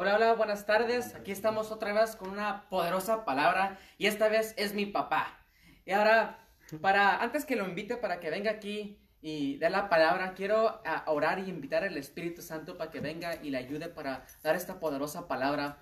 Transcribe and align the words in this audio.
Hola, 0.00 0.14
hola, 0.14 0.34
buenas 0.34 0.64
tardes. 0.64 1.16
Aquí 1.16 1.32
estamos 1.32 1.72
otra 1.72 1.92
vez 1.92 2.14
con 2.14 2.30
una 2.30 2.68
poderosa 2.68 3.24
palabra 3.24 3.80
y 3.98 4.06
esta 4.06 4.28
vez 4.28 4.54
es 4.56 4.72
mi 4.72 4.86
papá. 4.86 5.44
Y 5.84 5.90
ahora, 5.90 6.38
para 6.80 7.20
antes 7.20 7.44
que 7.44 7.56
lo 7.56 7.66
invite 7.66 7.96
para 7.96 8.20
que 8.20 8.30
venga 8.30 8.52
aquí 8.52 8.96
y 9.20 9.56
dé 9.58 9.68
la 9.70 9.88
palabra, 9.88 10.34
quiero 10.34 10.80
ah, 10.84 11.02
orar 11.08 11.40
y 11.40 11.48
invitar 11.50 11.82
al 11.82 11.96
Espíritu 11.96 12.42
Santo 12.42 12.78
para 12.78 12.92
que 12.92 13.00
venga 13.00 13.42
y 13.42 13.50
le 13.50 13.58
ayude 13.58 13.88
para 13.88 14.24
dar 14.44 14.54
esta 14.54 14.78
poderosa 14.78 15.26
palabra. 15.26 15.78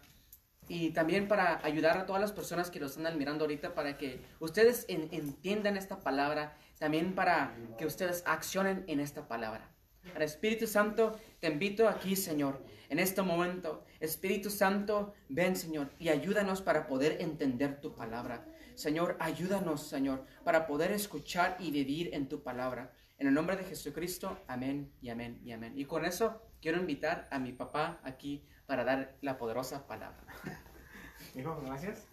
Y 0.67 0.93
también 0.93 1.29
para 1.29 1.61
ayudar 1.63 1.99
a 1.99 2.07
todas 2.07 2.23
las 2.23 2.33
personas 2.33 2.71
que 2.71 2.81
lo 2.81 2.87
están 2.87 3.19
mirando 3.19 3.45
ahorita 3.45 3.75
para 3.75 3.99
que 3.99 4.25
ustedes 4.41 4.87
en- 4.89 5.11
entiendan 5.13 5.77
esta 5.77 6.01
palabra, 6.01 6.57
también 6.79 7.15
para 7.15 7.55
que 7.77 7.85
ustedes 7.85 8.25
accionen 8.27 8.83
en 8.89 9.01
esta 9.01 9.29
palabra. 9.29 9.76
Ahora, 10.13 10.25
Espíritu 10.25 10.67
Santo, 10.67 11.19
te 11.41 11.49
invito 11.49 11.89
aquí, 11.89 12.17
Señor, 12.17 12.63
en 12.89 12.99
este 12.99 13.23
momento. 13.23 13.85
Espíritu 14.01 14.51
Santo, 14.51 15.15
ven, 15.29 15.57
Señor, 15.57 15.91
y 15.99 16.09
ayúdanos 16.09 16.63
para 16.63 16.87
poder 16.87 17.21
entender 17.21 17.81
tu 17.81 17.95
palabra. 17.95 18.47
Señor, 18.75 19.17
ayúdanos, 19.21 19.89
Señor, 19.89 20.25
para 20.45 20.67
poder 20.67 20.93
escuchar 20.93 21.57
y 21.59 21.71
vivir 21.71 22.11
en 22.13 22.29
tu 22.29 22.43
palabra. 22.43 22.93
En 23.19 23.27
el 23.27 23.35
nombre 23.35 23.57
de 23.57 23.65
Jesucristo, 23.65 24.39
amén 24.47 24.93
y 25.01 25.09
amén 25.09 25.41
y 25.43 25.53
amén. 25.53 25.73
Y 25.77 25.87
con 25.87 26.05
eso 26.05 26.43
quiero 26.61 26.79
invitar 26.79 27.27
a 27.31 27.39
mi 27.39 27.53
papá 27.53 28.01
aquí 28.05 28.47
para 28.67 28.85
dar 28.85 29.17
la 29.23 29.39
poderosa 29.39 29.87
palabra. 29.87 30.23
Hijo, 31.35 31.61
gracias. 31.65 32.07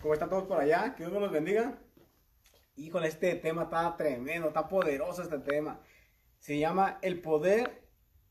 ¿Cómo 0.00 0.14
están 0.14 0.30
todos 0.30 0.44
por 0.44 0.60
allá? 0.60 0.94
Que 0.94 1.06
Dios 1.06 1.20
los 1.20 1.32
bendiga. 1.32 1.76
Híjole, 2.76 3.08
este 3.08 3.34
tema 3.36 3.64
está 3.64 3.96
tremendo, 3.96 4.48
está 4.48 4.68
poderoso 4.68 5.22
este 5.22 5.38
tema. 5.38 5.80
Se 6.46 6.60
llama 6.60 7.00
El 7.02 7.22
poder 7.22 7.82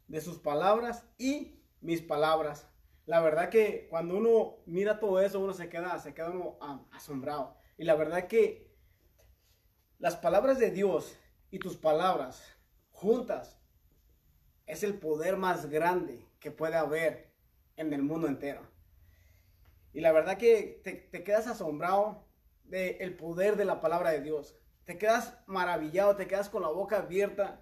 de 0.08 0.22
sus 0.22 0.40
palabras 0.40 1.06
y 1.18 1.60
mis 1.82 2.02
palabras. 2.02 2.66
La 3.06 3.20
verdad 3.20 3.50
que 3.50 3.88
cuando 3.90 4.16
uno 4.16 4.64
mira 4.66 5.02
todo 5.02 5.20
eso, 5.20 5.42
uno 5.42 5.52
se 5.52 5.68
queda, 5.68 6.00
se 6.00 6.14
queda 6.14 6.32
asombrado. 6.94 7.58
Y 7.78 7.84
la 7.84 7.96
verdad 7.96 8.30
que 8.30 8.74
las 10.00 10.16
palabras 10.16 10.60
de 10.60 10.72
Dios 10.72 11.20
y 11.52 11.60
tus 11.60 11.76
palabras 11.76 12.42
juntas 12.90 13.60
es 14.66 14.84
el 14.84 14.98
poder 14.98 15.36
más 15.36 15.66
grande 15.70 16.26
que 16.40 16.52
puede 16.52 16.78
haber 16.78 17.34
en 17.76 17.92
el 17.92 18.02
mundo 18.02 18.30
entero. 18.30 18.62
Y 19.92 20.00
la 20.00 20.14
verdad 20.14 20.38
que 20.38 20.80
te, 20.86 21.22
quedas 21.26 21.48
asombrado 21.48 22.26
del 22.64 23.14
poder 23.18 23.58
de 23.58 23.66
la 23.66 23.82
palabra 23.82 24.12
de 24.12 24.22
Dios. 24.22 24.58
Te 24.86 24.98
quedas 24.98 25.38
maravillado, 25.48 26.16
te 26.16 26.28
quedas 26.28 26.48
con 26.48 26.62
la 26.62 26.70
boca 26.70 27.00
abierta. 27.00 27.62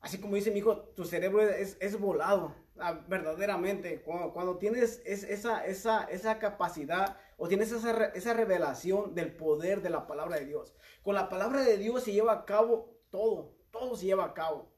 Así 0.00 0.20
como 0.20 0.36
dice 0.36 0.50
mi 0.50 0.58
hijo, 0.58 0.78
tu 0.94 1.04
cerebro 1.04 1.42
es, 1.42 1.98
volado, 1.98 2.54
ah, 2.78 3.04
verdaderamente. 3.08 4.02
Cuando, 4.02 4.58
tienes 4.58 5.02
es- 5.04 5.24
esa, 5.24 6.38
capacidad 6.38 7.18
o 7.36 7.48
tienes 7.48 7.72
esa, 7.72 7.92
re- 7.92 8.12
esa 8.14 8.32
revelación 8.34 9.14
del 9.14 9.34
poder 9.34 9.82
de 9.82 9.90
la 9.90 10.06
palabra 10.06 10.36
de 10.38 10.46
Dios. 10.46 10.74
Con 11.02 11.14
la 11.14 11.28
palabra 11.28 11.62
de 11.64 11.78
Dios 11.78 12.04
se 12.04 12.12
lleva 12.12 12.32
a 12.32 12.44
cabo 12.44 12.96
todo, 13.10 13.56
todo 13.70 13.96
se 13.96 14.06
lleva 14.06 14.24
a 14.24 14.34
cabo. 14.34 14.72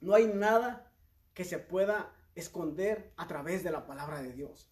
No 0.00 0.14
hay 0.14 0.26
nada 0.28 0.92
que 1.34 1.44
se 1.44 1.58
pueda 1.58 2.14
esconder 2.34 3.12
a 3.16 3.26
través 3.26 3.62
de 3.64 3.70
la 3.70 3.86
palabra 3.86 4.22
de 4.22 4.32
Dios. 4.32 4.70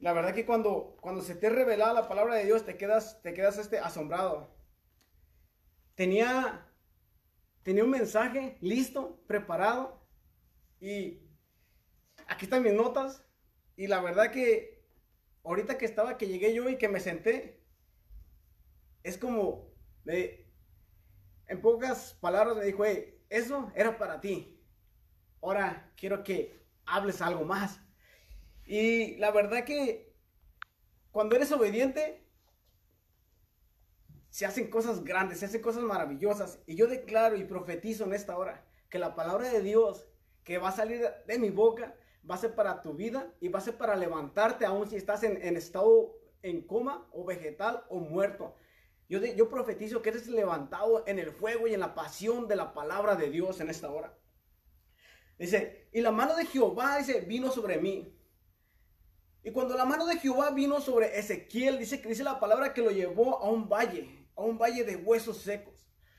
La 0.00 0.12
verdad 0.12 0.34
que 0.34 0.44
cuando, 0.46 0.96
cuando 1.00 1.22
se 1.22 1.34
te 1.34 1.48
revela 1.50 1.92
la 1.92 2.08
palabra 2.08 2.34
de 2.34 2.44
Dios 2.44 2.64
te 2.64 2.76
quedas, 2.76 3.22
te 3.22 3.32
quedas 3.32 3.58
este, 3.58 3.78
asombrado. 3.78 4.54
Tenía, 5.94 6.66
tenía 7.64 7.84
un 7.84 7.90
mensaje 7.90 8.58
listo, 8.62 9.20
preparado 9.28 10.06
y 10.80 11.20
aquí 12.28 12.44
están 12.46 12.62
mis 12.62 12.72
notas 12.74 13.24
y 13.76 13.86
la 13.88 14.00
verdad 14.00 14.30
que 14.32 14.84
ahorita 15.44 15.78
que 15.78 15.86
estaba, 15.86 16.16
que 16.18 16.28
llegué 16.28 16.54
yo 16.54 16.68
y 16.68 16.78
que 16.78 16.88
me 16.88 17.00
senté, 17.00 17.62
es 19.02 19.18
como, 19.18 19.72
me- 20.04 20.46
en 21.46 21.60
pocas 21.60 22.14
palabras 22.20 22.56
me 22.56 22.64
dijo, 22.64 22.84
"Hey, 22.84 23.20
eso 23.28 23.70
era 23.74 23.98
para 23.98 24.20
ti. 24.20 24.60
Ahora 25.42 25.92
quiero 25.96 26.24
que 26.24 26.66
hables 26.86 27.20
algo 27.22 27.44
más. 27.44 27.80
Y 28.66 29.16
la 29.18 29.30
verdad 29.32 29.64
que 29.64 30.14
cuando 31.12 31.36
eres 31.36 31.52
obediente, 31.52 32.23
se 34.34 34.46
hacen 34.46 34.68
cosas 34.68 35.04
grandes, 35.04 35.38
se 35.38 35.46
hacen 35.46 35.62
cosas 35.62 35.84
maravillosas. 35.84 36.58
Y 36.66 36.74
yo 36.74 36.88
declaro 36.88 37.36
y 37.36 37.44
profetizo 37.44 38.02
en 38.02 38.14
esta 38.14 38.36
hora 38.36 38.66
que 38.88 38.98
la 38.98 39.14
palabra 39.14 39.48
de 39.48 39.62
Dios 39.62 40.08
que 40.42 40.58
va 40.58 40.70
a 40.70 40.72
salir 40.72 41.06
de 41.24 41.38
mi 41.38 41.50
boca 41.50 41.94
va 42.28 42.34
a 42.34 42.38
ser 42.38 42.56
para 42.56 42.82
tu 42.82 42.94
vida 42.94 43.32
y 43.38 43.46
va 43.46 43.60
a 43.60 43.62
ser 43.62 43.76
para 43.76 43.94
levantarte 43.94 44.66
aún 44.66 44.90
si 44.90 44.96
estás 44.96 45.22
en, 45.22 45.40
en 45.40 45.56
estado 45.56 46.18
en 46.42 46.66
coma 46.66 47.08
o 47.12 47.24
vegetal 47.24 47.84
o 47.88 48.00
muerto. 48.00 48.56
Yo, 49.08 49.24
yo 49.24 49.48
profetizo 49.48 50.02
que 50.02 50.08
eres 50.08 50.26
levantado 50.26 51.04
en 51.06 51.20
el 51.20 51.30
fuego 51.30 51.68
y 51.68 51.74
en 51.74 51.78
la 51.78 51.94
pasión 51.94 52.48
de 52.48 52.56
la 52.56 52.74
palabra 52.74 53.14
de 53.14 53.30
Dios 53.30 53.60
en 53.60 53.70
esta 53.70 53.88
hora. 53.88 54.18
Dice, 55.38 55.88
y 55.92 56.00
la 56.00 56.10
mano 56.10 56.34
de 56.34 56.46
Jehová, 56.46 56.98
dice, 56.98 57.20
vino 57.20 57.52
sobre 57.52 57.78
mí. 57.78 58.18
Y 59.44 59.52
cuando 59.52 59.76
la 59.76 59.84
mano 59.84 60.06
de 60.06 60.18
Jehová 60.18 60.50
vino 60.50 60.80
sobre 60.80 61.20
Ezequiel, 61.20 61.78
dice 61.78 62.00
que 62.00 62.08
dice 62.08 62.24
la 62.24 62.40
palabra 62.40 62.74
que 62.74 62.82
lo 62.82 62.90
llevó 62.90 63.38
a 63.38 63.48
un 63.48 63.68
valle, 63.68 64.23
a 64.36 64.42
un 64.42 64.58
valle 64.58 64.84
de 64.84 64.96
huesos 64.96 65.38
secos. 65.38 65.74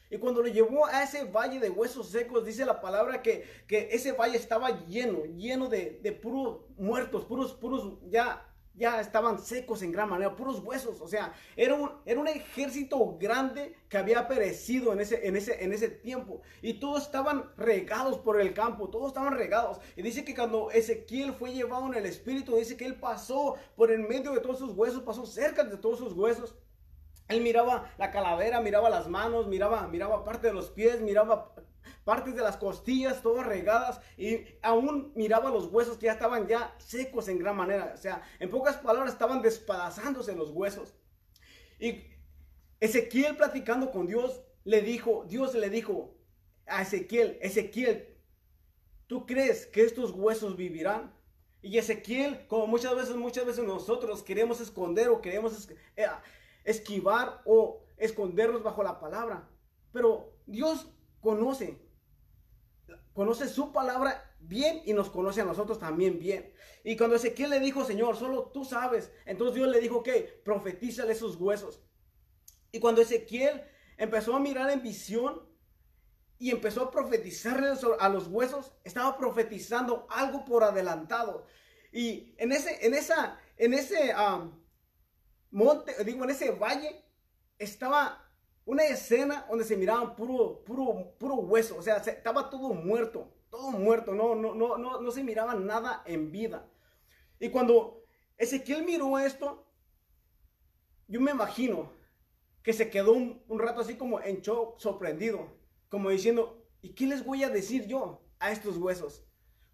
Y 0.09 0.17
cuando 0.17 0.41
lo 0.41 0.47
llevó 0.47 0.85
a 0.85 1.03
ese 1.03 1.25
valle 1.25 1.59
de 1.59 1.69
huesos 1.69 2.09
secos, 2.09 2.45
dice 2.45 2.65
la 2.65 2.79
palabra 2.79 3.21
que, 3.21 3.43
que 3.67 3.89
ese 3.91 4.11
valle 4.11 4.37
estaba 4.37 4.85
lleno, 4.85 5.25
lleno 5.25 5.67
de, 5.67 5.99
de 6.01 6.11
puros 6.11 6.61
muertos, 6.77 7.25
puros, 7.25 7.53
puros, 7.53 7.97
ya, 8.07 8.45
ya 8.75 9.01
estaban 9.01 9.39
secos 9.39 9.81
en 9.81 9.91
gran 9.91 10.09
manera, 10.09 10.35
puros 10.35 10.59
huesos. 10.59 11.01
O 11.01 11.07
sea, 11.07 11.33
era 11.55 11.73
un, 11.73 11.91
era 12.05 12.19
un 12.19 12.27
ejército 12.27 13.17
grande 13.17 13.75
que 13.89 13.97
había 13.97 14.27
perecido 14.27 14.93
en 14.93 14.99
ese, 14.99 15.27
en, 15.27 15.35
ese, 15.35 15.63
en 15.63 15.73
ese 15.73 15.89
tiempo. 15.89 16.41
Y 16.61 16.73
todos 16.75 17.03
estaban 17.03 17.51
regados 17.57 18.19
por 18.19 18.39
el 18.39 18.53
campo, 18.53 18.89
todos 18.89 19.07
estaban 19.07 19.33
regados. 19.33 19.79
Y 19.95 20.03
dice 20.03 20.23
que 20.23 20.35
cuando 20.35 20.69
Ezequiel 20.69 21.33
fue 21.33 21.51
llevado 21.51 21.87
en 21.87 21.95
el 21.95 22.05
espíritu, 22.05 22.55
dice 22.57 22.77
que 22.77 22.85
él 22.85 22.95
pasó 22.95 23.55
por 23.75 23.91
en 23.91 24.07
medio 24.07 24.33
de 24.33 24.39
todos 24.39 24.59
sus 24.59 24.71
huesos, 24.71 25.01
pasó 25.01 25.25
cerca 25.25 25.63
de 25.63 25.77
todos 25.77 25.97
sus 25.97 26.13
huesos. 26.13 26.55
Él 27.27 27.41
miraba 27.41 27.91
la 27.97 28.11
calavera, 28.11 28.61
miraba 28.61 28.89
las 28.89 29.07
manos, 29.07 29.47
miraba, 29.47 29.87
miraba 29.87 30.23
parte 30.23 30.47
de 30.47 30.53
los 30.53 30.69
pies, 30.69 31.01
miraba 31.01 31.53
partes 32.03 32.35
de 32.35 32.41
las 32.41 32.57
costillas, 32.57 33.21
todas 33.21 33.45
regadas, 33.45 33.99
y 34.17 34.45
aún 34.61 35.11
miraba 35.15 35.49
los 35.49 35.67
huesos 35.67 35.97
que 35.97 36.05
ya 36.05 36.13
estaban 36.13 36.47
ya 36.47 36.75
secos 36.77 37.27
en 37.27 37.39
gran 37.39 37.55
manera. 37.55 37.91
O 37.93 37.97
sea, 37.97 38.21
en 38.39 38.49
pocas 38.49 38.77
palabras, 38.77 39.13
estaban 39.13 39.41
despedazándose 39.41 40.35
los 40.35 40.51
huesos. 40.51 40.93
Y 41.79 42.03
Ezequiel 42.79 43.35
platicando 43.35 43.91
con 43.91 44.05
Dios, 44.05 44.43
le 44.63 44.81
dijo, 44.81 45.25
Dios 45.27 45.55
le 45.55 45.69
dijo 45.69 46.15
a 46.67 46.81
Ezequiel, 46.81 47.37
Ezequiel, 47.41 48.17
¿tú 49.07 49.25
crees 49.25 49.65
que 49.67 49.83
estos 49.83 50.11
huesos 50.11 50.55
vivirán? 50.55 51.13
Y 51.61 51.79
Ezequiel, 51.79 52.45
como 52.47 52.67
muchas 52.67 52.95
veces, 52.95 53.15
muchas 53.15 53.45
veces 53.45 53.63
nosotros 53.63 54.21
queremos 54.21 54.61
esconder 54.61 55.09
o 55.09 55.21
queremos 55.21 55.69
eh, 55.95 56.07
esquivar 56.65 57.41
o 57.45 57.85
escondernos 57.97 58.63
bajo 58.63 58.83
la 58.83 58.99
palabra. 58.99 59.49
Pero 59.93 60.33
Dios 60.45 60.87
conoce, 61.21 61.79
conoce 63.13 63.47
su 63.47 63.71
palabra 63.71 64.35
bien 64.39 64.81
y 64.85 64.93
nos 64.93 65.09
conoce 65.09 65.41
a 65.41 65.45
nosotros 65.45 65.79
también 65.79 66.19
bien. 66.19 66.53
Y 66.83 66.97
cuando 66.97 67.15
Ezequiel 67.15 67.51
le 67.51 67.59
dijo, 67.59 67.85
Señor, 67.85 68.17
solo 68.17 68.51
tú 68.53 68.65
sabes, 68.65 69.11
entonces 69.25 69.55
Dios 69.55 69.69
le 69.69 69.79
dijo, 69.79 69.97
ok, 69.97 70.09
profetízale 70.43 71.13
esos 71.13 71.35
huesos. 71.37 71.81
Y 72.71 72.79
cuando 72.79 73.01
Ezequiel 73.01 73.63
empezó 73.97 74.35
a 74.35 74.39
mirar 74.39 74.69
en 74.69 74.83
visión 74.83 75.47
y 76.37 76.51
empezó 76.51 76.83
a 76.83 76.91
profetizarle 76.91 77.69
a 77.99 78.09
los 78.09 78.27
huesos, 78.27 78.73
estaba 78.83 79.17
profetizando 79.17 80.05
algo 80.09 80.43
por 80.43 80.63
adelantado. 80.63 81.45
Y 81.91 82.35
en 82.37 82.51
ese, 82.51 82.85
en 82.85 82.93
esa, 82.93 83.39
en 83.55 83.73
ese 83.73 84.11
am, 84.11 84.64
monte, 85.55 86.03
digo, 86.03 86.23
en 86.23 86.29
ese 86.31 86.51
valle, 86.51 87.03
estaba 87.57 88.21
una 88.65 88.83
escena 88.85 89.45
donde 89.49 89.63
se 89.65 89.77
miraban 89.77 90.15
puro, 90.15 90.63
puro, 90.65 91.15
puro 91.19 91.35
hueso. 91.35 91.77
O 91.77 91.81
sea, 91.81 92.03
se- 92.03 92.11
estaba 92.11 92.49
todo 92.49 92.73
muerto, 92.73 93.31
todo 93.49 93.71
muerto. 93.71 94.13
No, 94.13 94.35
no, 94.35 94.55
no, 94.55 94.77
no, 94.77 95.01
no 95.01 95.11
se 95.11 95.23
miraba 95.23 95.55
nada 95.55 96.03
en 96.05 96.31
vida. 96.31 96.67
Y 97.39 97.49
cuando 97.49 98.03
Ezequiel 98.37 98.83
miró 98.85 99.19
esto, 99.19 99.67
yo 101.07 101.21
me 101.21 101.31
imagino 101.31 101.91
que 102.63 102.73
se 102.73 102.89
quedó 102.89 103.13
un, 103.13 103.43
un 103.47 103.59
rato 103.59 103.81
así 103.81 103.95
como 103.97 104.21
en 104.21 104.41
shock, 104.41 104.79
sorprendido, 104.79 105.57
como 105.89 106.09
diciendo, 106.11 106.63
¿y 106.81 106.89
qué 106.95 107.07
les 107.07 107.25
voy 107.25 107.43
a 107.43 107.49
decir 107.49 107.87
yo 107.87 108.21
a 108.39 108.51
estos 108.51 108.77
huesos? 108.77 109.25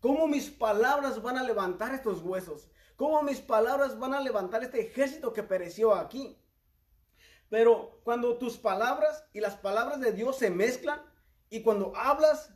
¿Cómo 0.02 0.28
mis 0.28 0.50
palabras 0.50 1.22
van 1.22 1.38
a 1.38 1.44
levantar 1.44 1.94
estos 1.96 2.22
huesos? 2.24 2.70
¿Cómo 3.02 3.24
mis 3.24 3.42
palabras 3.42 3.98
van 3.98 4.14
a 4.14 4.22
levantar 4.22 4.62
este 4.64 4.80
ejército 4.80 5.34
que 5.34 5.42
pereció 5.42 5.96
aquí? 5.96 6.38
Pero 7.50 8.00
cuando 8.04 8.38
tus 8.38 8.60
palabras 8.60 9.26
y 9.34 9.40
las 9.40 9.56
palabras 9.56 10.00
de 10.00 10.12
Dios 10.12 10.38
se 10.38 10.52
mezclan 10.52 11.02
y 11.50 11.64
cuando 11.64 11.94
hablas, 11.96 12.54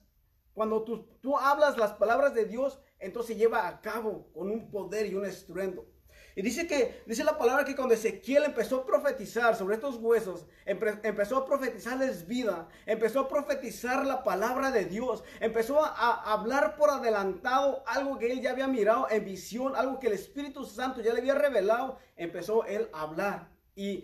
cuando 0.54 0.84
tú, 0.84 1.08
tú 1.20 1.36
hablas 1.36 1.80
las 1.80 1.94
palabras 1.94 2.36
de 2.36 2.46
Dios 2.46 2.80
entonces 3.00 3.38
lleva 3.38 3.68
a 3.68 3.82
cabo 3.82 4.32
con 4.34 4.52
un 4.52 4.70
poder 4.70 5.08
y 5.08 5.16
un 5.16 5.26
estruendo. 5.26 5.88
Y 6.38 6.42
dice 6.42 6.68
que, 6.68 7.02
dice 7.06 7.24
la 7.24 7.38
palabra 7.38 7.64
que 7.64 7.78
cuando 7.78 7.94
Ezequiel 7.94 8.44
empezó 8.44 8.82
a 8.82 8.86
profetizar 8.86 9.56
sobre 9.56 9.76
estos 9.76 9.96
huesos, 9.96 10.46
empezó 10.66 11.38
a 11.38 11.46
profetizarles 11.46 12.28
vida, 12.28 12.68
empezó 12.86 13.22
a 13.22 13.30
profetizar 13.30 14.06
la 14.06 14.22
palabra 14.22 14.70
de 14.70 14.84
Dios, 14.84 15.24
empezó 15.40 15.82
a, 15.82 16.34
hablar 16.34 16.76
por 16.76 16.90
adelantado 16.90 17.84
algo 17.88 18.20
que 18.20 18.34
él 18.34 18.42
ya 18.42 18.52
había 18.52 18.68
mirado 18.68 19.08
en 19.10 19.24
visión, 19.24 19.78
algo 19.78 19.98
que 19.98 20.08
el 20.08 20.14
Espíritu 20.14 20.66
Santo 20.66 21.00
ya 21.02 21.14
le 21.14 21.22
había 21.22 21.36
revelado, 21.36 22.00
empezó 22.18 22.66
él 22.66 22.90
a 22.92 23.04
hablar. 23.04 23.50
Y 23.74 24.04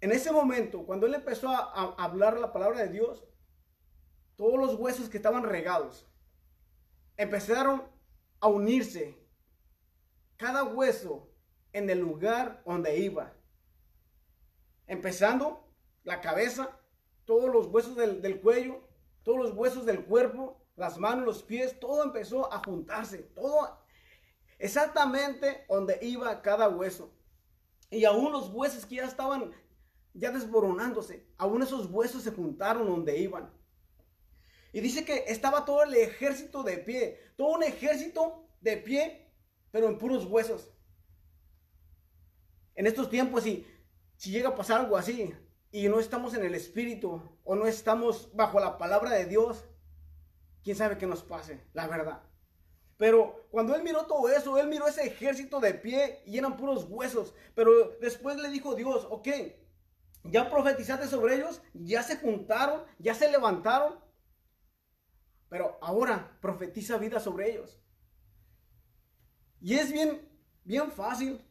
en 0.00 0.12
ese 0.12 0.30
momento, 0.30 0.86
cuando 0.86 1.06
él 1.06 1.14
empezó 1.14 1.48
a 1.48 1.96
hablar 1.98 2.38
la 2.38 2.52
palabra 2.52 2.78
de 2.78 2.88
Dios, 2.88 3.24
todos 4.36 4.60
los 4.60 4.76
huesos 4.76 5.08
que 5.08 5.16
estaban 5.16 5.42
regados 5.42 6.08
empezaron 7.16 7.82
a 8.38 8.46
unirse. 8.46 9.18
Cada 10.36 10.64
hueso 10.64 11.31
en 11.72 11.88
el 11.90 11.98
lugar 11.98 12.62
donde 12.64 12.98
iba. 12.98 13.32
Empezando 14.86 15.68
la 16.04 16.20
cabeza, 16.20 16.78
todos 17.24 17.50
los 17.52 17.66
huesos 17.66 17.96
del, 17.96 18.40
cuello, 18.40 18.80
todos 19.22 19.38
los 19.38 19.52
huesos 19.52 19.86
del 19.86 20.04
cuerpo, 20.04 20.60
las 20.76 20.98
manos, 20.98 21.24
los 21.24 21.42
pies, 21.42 21.78
todo 21.78 22.02
empezó 22.02 22.52
a 22.52 22.62
juntarse, 22.64 23.18
todo 23.18 23.78
exactamente 24.58 25.64
donde 25.68 25.98
iba 26.02 26.42
cada 26.42 26.68
hueso. 26.68 27.12
Y 27.90 28.04
aún 28.04 28.32
los 28.32 28.48
huesos 28.50 28.86
que 28.86 28.96
ya 28.96 29.04
estaban 29.04 29.52
ya 30.14 30.30
desboronándose, 30.30 31.26
aún 31.38 31.62
esos 31.62 31.86
huesos 31.86 32.22
se 32.22 32.32
juntaron 32.32 32.86
donde 32.86 33.18
iban. 33.18 33.50
Y 34.72 34.80
dice 34.80 35.04
que 35.04 35.24
estaba 35.28 35.64
todo 35.64 35.84
el 35.84 35.94
ejército 35.94 36.62
de 36.62 36.78
pie, 36.78 37.18
todo 37.36 37.48
un 37.48 37.62
ejército 37.62 38.46
de 38.60 38.78
pie, 38.78 39.30
pero 39.70 39.88
en 39.88 39.98
puros 39.98 40.24
huesos 40.24 40.70
en 42.74 42.86
estos 42.86 43.10
tiempos, 43.10 43.44
si, 43.44 43.66
si 44.16 44.30
llega 44.30 44.50
a 44.50 44.56
pasar 44.56 44.80
algo 44.80 44.96
así 44.96 45.34
y 45.70 45.88
no 45.88 46.00
estamos 46.00 46.34
en 46.34 46.44
el 46.44 46.54
Espíritu 46.54 47.22
o 47.44 47.54
no 47.54 47.66
estamos 47.66 48.34
bajo 48.34 48.60
la 48.60 48.78
palabra 48.78 49.10
de 49.10 49.26
Dios, 49.26 49.64
quién 50.62 50.76
sabe 50.76 50.98
qué 50.98 51.06
nos 51.06 51.22
pase, 51.22 51.60
la 51.72 51.86
verdad. 51.86 52.22
Pero 52.96 53.48
cuando 53.50 53.74
él 53.74 53.82
miró 53.82 54.06
todo 54.06 54.28
eso, 54.28 54.58
él 54.58 54.68
miró 54.68 54.86
ese 54.86 55.04
ejército 55.04 55.58
de 55.58 55.74
pie 55.74 56.22
y 56.24 56.38
eran 56.38 56.56
puros 56.56 56.86
huesos. 56.88 57.34
Pero 57.54 57.96
después 58.00 58.36
le 58.36 58.48
dijo 58.48 58.74
Dios, 58.74 59.06
ok, 59.10 59.28
ya 60.24 60.48
profetizaste 60.48 61.08
sobre 61.08 61.34
ellos, 61.36 61.60
ya 61.74 62.02
se 62.02 62.18
juntaron, 62.18 62.84
ya 62.98 63.14
se 63.14 63.30
levantaron. 63.30 63.98
Pero 65.48 65.78
ahora 65.82 66.38
profetiza 66.40 66.96
vida 66.96 67.18
sobre 67.18 67.50
ellos. 67.50 67.82
Y 69.60 69.74
es 69.74 69.92
bien, 69.92 70.28
bien 70.64 70.90
fácil 70.92 71.44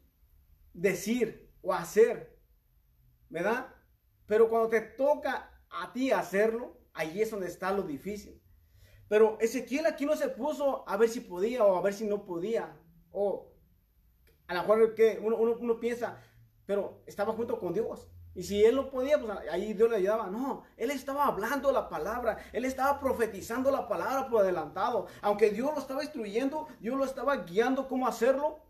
decir 0.74 1.52
o 1.62 1.74
hacer, 1.74 2.38
¿verdad? 3.30 3.68
Pero 4.26 4.50
cuando 4.50 4.70
te 4.70 4.82
toca 4.82 5.52
a 5.70 5.92
ti 5.94 6.12
hacerlo, 6.12 6.78
ahí 6.94 7.22
es 7.22 7.32
donde 7.32 7.48
está 7.48 7.72
lo 7.72 7.84
difícil. 7.84 8.42
Pero 9.08 9.38
Ezequiel 9.42 9.86
aquí 9.86 10.06
no 10.06 10.16
se 10.16 10.30
puso 10.30 10.88
a 10.88 10.96
ver 10.96 11.10
si 11.10 11.20
podía 11.20 11.66
o 11.66 11.76
a 11.76 11.82
ver 11.82 11.94
si 11.94 12.06
no 12.06 12.24
podía. 12.24 12.78
O 13.12 13.52
a 14.48 14.54
lo 14.54 14.62
mejor 14.62 14.96
que 14.96 15.20
uno, 15.22 15.36
uno, 15.36 15.80
piensa, 15.80 16.18
pero 16.66 17.04
estaba 17.06 17.34
junto 17.34 17.60
con 17.60 17.74
Dios. 17.74 18.08
Y 18.34 18.44
si 18.44 18.64
él 18.64 18.78
no 18.78 18.90
podía, 18.90 19.20
pues 19.20 19.38
ahí 19.52 19.74
Dios 19.74 19.90
le 19.90 19.98
ayudaba. 19.98 20.28
No, 20.28 20.64
él 20.78 20.92
estaba 20.92 21.26
hablando 21.26 21.74
la 21.74 21.90
palabra, 21.90 22.38
él 22.54 22.64
estaba 22.64 23.02
profetizando 23.02 23.70
la 23.70 23.88
palabra 23.88 24.30
por 24.30 24.44
adelantado. 24.44 25.08
Aunque 25.22 25.50
Dios 25.50 25.72
lo 25.74 25.82
estaba 25.82 26.04
instruyendo, 26.04 26.68
Dios 26.80 26.98
lo 26.98 27.04
estaba 27.04 27.36
guiando 27.38 27.90
cómo 27.90 28.08
hacerlo. 28.08 28.64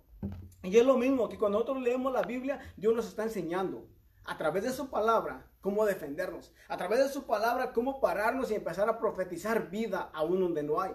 Y 0.64 0.78
es 0.78 0.86
lo 0.86 0.98
mismo 0.98 1.28
que 1.28 1.38
cuando 1.38 1.60
nosotros 1.60 1.84
leemos 1.84 2.14
la 2.14 2.22
Biblia, 2.22 2.60
Dios 2.78 2.96
nos 2.96 3.08
está 3.08 3.24
enseñando 3.24 3.88
a 4.24 4.38
través 4.38 4.64
de 4.64 4.72
su 4.72 4.90
palabra 4.90 5.50
cómo 5.60 5.86
defendernos, 5.86 6.54
a 6.68 6.78
través 6.78 7.00
de 7.00 7.10
su 7.10 7.26
palabra 7.26 7.74
cómo 7.74 8.00
pararnos 8.00 8.52
y 8.52 8.56
empezar 8.56 8.88
a 8.88 9.00
profetizar 9.00 9.70
vida 9.70 10.12
aún 10.14 10.40
donde 10.40 10.62
no 10.62 10.80
hay. 10.80 10.94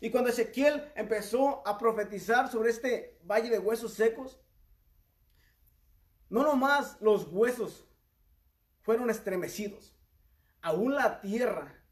Y 0.00 0.10
cuando 0.10 0.30
Ezequiel 0.30 0.92
empezó 0.94 1.66
a 1.66 1.78
profetizar 1.78 2.50
sobre 2.50 2.70
este 2.70 3.18
valle 3.24 3.48
de 3.48 3.58
huesos 3.58 3.94
secos, 3.94 4.40
no 6.28 6.42
nomás 6.42 6.98
los 7.00 7.28
huesos 7.30 7.88
fueron 8.82 9.08
estremecidos, 9.08 9.96
aún 10.60 10.94
la 10.94 11.20
tierra, 11.20 11.82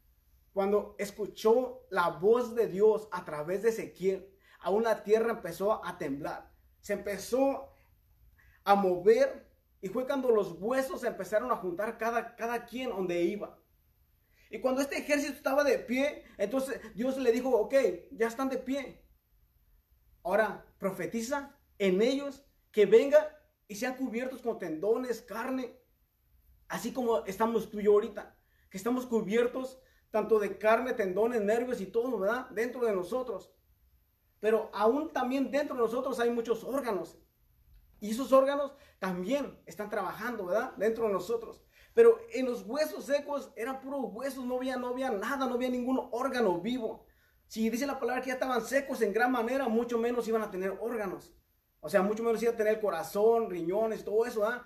cuando 0.53 0.95
escuchó 0.99 1.85
la 1.89 2.09
voz 2.09 2.53
de 2.53 2.67
Dios 2.67 3.07
a 3.11 3.25
través 3.25 3.63
de 3.63 3.69
Ezequiel, 3.69 4.29
aún 4.59 4.83
la 4.83 5.03
tierra 5.03 5.31
empezó 5.31 5.83
a 5.85 5.97
temblar 5.97 6.54
se 6.85 6.93
empezó 6.93 7.67
a 8.63 8.75
mover 8.75 9.49
y 9.81 9.87
fue 9.87 10.05
cuando 10.05 10.29
los 10.29 10.51
huesos 10.59 11.01
se 11.01 11.07
empezaron 11.07 11.51
a 11.51 11.55
juntar 11.55 11.97
cada, 11.97 12.35
cada 12.35 12.63
quien 12.67 12.91
donde 12.91 13.23
iba. 13.23 13.59
Y 14.51 14.59
cuando 14.59 14.81
este 14.81 14.99
ejército 14.99 15.33
estaba 15.33 15.63
de 15.63 15.79
pie, 15.79 16.25
entonces 16.37 16.79
Dios 16.93 17.17
le 17.17 17.31
dijo, 17.31 17.49
ok, 17.49 17.73
ya 18.11 18.27
están 18.27 18.49
de 18.49 18.59
pie. 18.59 19.03
Ahora 20.21 20.63
profetiza 20.77 21.57
en 21.79 22.03
ellos 22.03 22.45
que 22.71 22.85
venga 22.85 23.35
y 23.67 23.73
sean 23.73 23.95
cubiertos 23.95 24.43
con 24.43 24.59
tendones, 24.59 25.23
carne, 25.23 25.75
así 26.67 26.93
como 26.93 27.25
estamos 27.25 27.71
tú 27.71 27.79
y 27.79 27.85
yo 27.85 27.93
ahorita, 27.93 28.37
que 28.69 28.77
estamos 28.77 29.07
cubiertos 29.07 29.81
tanto 30.11 30.37
de 30.37 30.59
carne, 30.59 30.93
tendones, 30.93 31.41
nervios 31.41 31.81
y 31.81 31.87
todo, 31.87 32.19
¿verdad? 32.19 32.47
Dentro 32.51 32.85
de 32.85 32.93
nosotros. 32.93 33.51
Pero 34.39 34.69
aún 34.73 35.11
también 35.11 35.51
dentro 35.51 35.75
de 35.75 35.81
nosotros 35.81 36.19
hay 36.19 36.29
muchos 36.29 36.63
órganos. 36.63 37.17
Y 37.99 38.11
esos 38.11 38.31
órganos 38.31 38.73
también 38.99 39.59
están 39.65 39.89
trabajando, 39.89 40.45
¿verdad? 40.45 40.73
Dentro 40.75 41.07
de 41.07 41.13
nosotros. 41.13 41.63
Pero 41.93 42.19
en 42.33 42.45
los 42.45 42.63
huesos 42.63 43.05
secos 43.05 43.51
eran 43.55 43.79
puros 43.79 44.11
huesos, 44.11 44.45
no 44.45 44.57
había, 44.57 44.75
no 44.75 44.89
había 44.89 45.09
nada, 45.09 45.47
no 45.47 45.55
había 45.55 45.69
ningún 45.69 46.09
órgano 46.11 46.59
vivo. 46.59 47.05
Si 47.47 47.69
dice 47.69 47.87
la 47.87 47.99
palabra 47.99 48.21
que 48.21 48.27
ya 48.27 48.33
estaban 48.33 48.61
secos 48.65 49.01
en 49.01 49.13
gran 49.13 49.31
manera, 49.31 49.67
mucho 49.69 49.97
menos 49.97 50.27
iban 50.27 50.41
a 50.41 50.51
tener 50.51 50.77
órganos. 50.81 51.33
O 51.79 51.89
sea, 51.89 52.01
mucho 52.01 52.21
menos 52.21 52.41
iban 52.41 52.55
a 52.55 52.57
tener 52.57 52.81
corazón, 52.81 53.49
riñones, 53.49 54.03
todo 54.03 54.25
eso, 54.25 54.45
¿ah? 54.45 54.65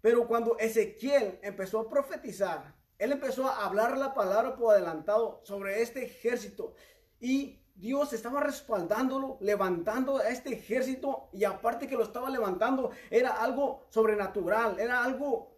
Pero 0.00 0.26
cuando 0.28 0.58
Ezequiel 0.58 1.38
empezó 1.42 1.80
a 1.80 1.88
profetizar, 1.88 2.74
él 2.98 3.12
empezó 3.12 3.46
a 3.48 3.64
hablar 3.64 3.96
la 3.96 4.12
palabra 4.12 4.56
por 4.56 4.74
adelantado 4.74 5.40
sobre 5.44 5.80
este 5.82 6.04
ejército. 6.04 6.74
Y 7.20 7.62
Dios 7.78 8.12
estaba 8.12 8.40
respaldándolo, 8.40 9.38
levantando 9.40 10.18
a 10.18 10.28
este 10.30 10.52
ejército 10.52 11.30
y 11.32 11.44
aparte 11.44 11.86
que 11.86 11.94
lo 11.94 12.02
estaba 12.02 12.28
levantando, 12.28 12.90
era 13.08 13.40
algo 13.40 13.86
sobrenatural, 13.88 14.80
era 14.80 15.04
algo, 15.04 15.56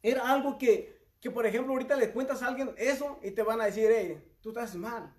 era 0.00 0.30
algo 0.30 0.56
que, 0.58 1.08
que 1.20 1.32
por 1.32 1.44
ejemplo 1.46 1.72
ahorita 1.72 1.96
le 1.96 2.12
cuentas 2.12 2.42
a 2.42 2.46
alguien 2.46 2.72
eso 2.78 3.18
y 3.22 3.32
te 3.32 3.42
van 3.42 3.60
a 3.60 3.64
decir, 3.64 3.90
hey, 3.92 4.22
tú 4.40 4.50
estás 4.50 4.76
mal. 4.76 5.12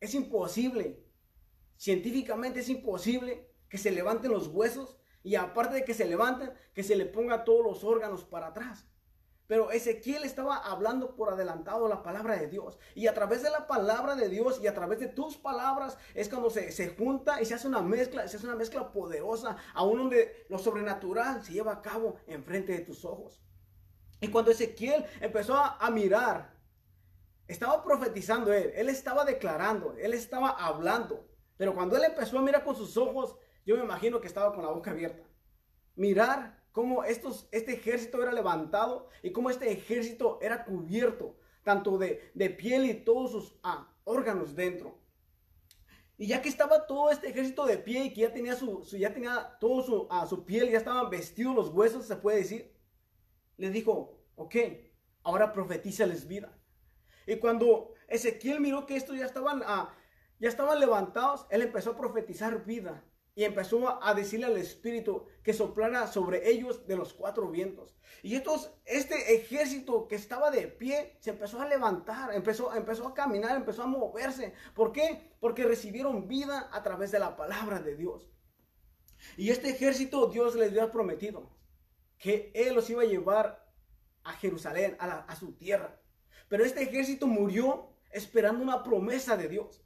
Es 0.00 0.14
imposible, 0.14 1.04
científicamente 1.76 2.58
es 2.58 2.68
imposible 2.68 3.48
que 3.68 3.78
se 3.78 3.92
levanten 3.92 4.32
los 4.32 4.48
huesos 4.48 4.98
y 5.22 5.36
aparte 5.36 5.76
de 5.76 5.84
que 5.84 5.94
se 5.94 6.04
levanten, 6.04 6.52
que 6.74 6.82
se 6.82 6.96
le 6.96 7.06
ponga 7.06 7.44
todos 7.44 7.64
los 7.64 7.84
órganos 7.84 8.24
para 8.24 8.48
atrás. 8.48 8.88
Pero 9.54 9.70
Ezequiel 9.70 10.24
estaba 10.24 10.56
hablando 10.56 11.14
por 11.14 11.32
adelantado 11.32 11.86
la 11.86 12.02
palabra 12.02 12.34
de 12.34 12.48
Dios. 12.48 12.76
Y 12.96 13.06
a 13.06 13.14
través 13.14 13.44
de 13.44 13.50
la 13.50 13.68
palabra 13.68 14.16
de 14.16 14.28
Dios 14.28 14.58
y 14.60 14.66
a 14.66 14.74
través 14.74 14.98
de 14.98 15.06
tus 15.06 15.36
palabras 15.36 15.96
es 16.12 16.28
cuando 16.28 16.50
se, 16.50 16.72
se 16.72 16.88
junta 16.88 17.40
y 17.40 17.44
se 17.44 17.54
hace 17.54 17.68
una 17.68 17.80
mezcla, 17.80 18.26
se 18.26 18.36
hace 18.36 18.46
una 18.46 18.56
mezcla 18.56 18.90
poderosa, 18.90 19.56
aún 19.72 19.98
donde 19.98 20.44
lo 20.48 20.58
sobrenatural 20.58 21.44
se 21.44 21.52
lleva 21.52 21.70
a 21.74 21.82
cabo 21.82 22.16
enfrente 22.26 22.72
de 22.72 22.80
tus 22.80 23.04
ojos. 23.04 23.40
Y 24.20 24.26
cuando 24.26 24.50
Ezequiel 24.50 25.04
empezó 25.20 25.54
a, 25.54 25.76
a 25.76 25.88
mirar, 25.88 26.58
estaba 27.46 27.84
profetizando 27.84 28.52
él, 28.52 28.72
él 28.74 28.88
estaba 28.88 29.24
declarando, 29.24 29.94
él 29.96 30.14
estaba 30.14 30.48
hablando. 30.50 31.28
Pero 31.56 31.76
cuando 31.76 31.96
él 31.96 32.02
empezó 32.02 32.40
a 32.40 32.42
mirar 32.42 32.64
con 32.64 32.74
sus 32.74 32.96
ojos, 32.96 33.36
yo 33.64 33.76
me 33.76 33.84
imagino 33.84 34.20
que 34.20 34.26
estaba 34.26 34.52
con 34.52 34.64
la 34.64 34.72
boca 34.72 34.90
abierta. 34.90 35.24
Mirar 35.94 36.63
cómo 36.74 37.04
estos, 37.04 37.48
este 37.52 37.74
ejército 37.74 38.20
era 38.20 38.32
levantado 38.32 39.08
y 39.22 39.30
cómo 39.30 39.48
este 39.48 39.70
ejército 39.70 40.40
era 40.42 40.64
cubierto, 40.64 41.36
tanto 41.62 41.98
de, 41.98 42.32
piel 42.58 42.84
y 42.86 42.94
todos 42.94 43.30
sus 43.30 43.56
ah, 43.62 43.94
órganos 44.02 44.56
dentro. 44.56 44.98
Y 46.18 46.26
ya 46.26 46.42
que 46.42 46.48
estaba 46.48 46.88
todo 46.88 47.10
este 47.10 47.28
ejército 47.28 47.64
de 47.64 47.78
pie 47.78 48.06
y 48.06 48.12
que 48.12 48.22
ya 48.22 48.32
tenía 48.32 48.56
su, 48.56 48.82
ya 48.98 49.14
tenía 49.14 49.56
todo 49.60 49.84
su, 49.84 50.08
ah, 50.10 50.26
su 50.26 50.44
piel, 50.44 50.68
ya 50.68 50.78
estaban 50.78 51.10
vestidos 51.10 51.54
los 51.54 51.68
huesos, 51.68 52.06
se 52.06 52.16
puede 52.16 52.38
decir, 52.38 52.76
les 53.56 53.72
dijo, 53.72 54.18
ok, 54.34 54.56
ahora 55.22 55.52
profetízales 55.52 56.26
vida. 56.26 56.58
Y 57.24 57.36
cuando 57.36 57.94
Ezequiel 58.08 58.58
miró 58.58 58.84
que 58.84 58.96
estos 58.96 59.16
ya 59.16 59.26
estaban, 59.26 59.62
ah, 59.64 59.94
ya 60.40 60.48
estaban 60.48 60.80
levantados, 60.80 61.46
él 61.50 61.62
empezó 61.62 61.92
a 61.92 61.96
profetizar 61.96 62.64
vida. 62.64 63.04
Y 63.34 63.44
empezó 63.44 64.02
a 64.02 64.14
decirle 64.14 64.46
al 64.46 64.56
Espíritu 64.56 65.26
que 65.42 65.52
soplara 65.52 66.06
sobre 66.06 66.48
ellos 66.48 66.86
de 66.86 66.96
los 66.96 67.12
cuatro 67.12 67.50
vientos. 67.50 67.96
Y 68.22 68.36
estos, 68.36 68.72
este 68.84 69.34
ejército 69.34 70.06
que 70.06 70.14
estaba 70.14 70.50
de 70.50 70.68
pie 70.68 71.16
se 71.20 71.30
empezó 71.30 71.60
a 71.60 71.68
levantar, 71.68 72.32
empezó, 72.32 72.72
empezó 72.74 73.08
a 73.08 73.14
caminar, 73.14 73.56
empezó 73.56 73.82
a 73.82 73.86
moverse. 73.86 74.54
¿Por 74.74 74.92
qué? 74.92 75.32
Porque 75.40 75.64
recibieron 75.64 76.28
vida 76.28 76.68
a 76.72 76.82
través 76.82 77.10
de 77.10 77.18
la 77.18 77.36
palabra 77.36 77.80
de 77.80 77.96
Dios. 77.96 78.30
Y 79.36 79.50
este 79.50 79.70
ejército 79.70 80.28
Dios 80.28 80.54
les 80.54 80.70
había 80.70 80.92
prometido 80.92 81.50
que 82.18 82.52
Él 82.54 82.74
los 82.74 82.88
iba 82.88 83.02
a 83.02 83.06
llevar 83.06 83.68
a 84.22 84.32
Jerusalén, 84.34 84.96
a, 85.00 85.20
a 85.20 85.36
su 85.36 85.52
tierra. 85.54 86.00
Pero 86.48 86.64
este 86.64 86.82
ejército 86.82 87.26
murió 87.26 87.90
esperando 88.10 88.62
una 88.62 88.84
promesa 88.84 89.36
de 89.36 89.48
Dios. 89.48 89.83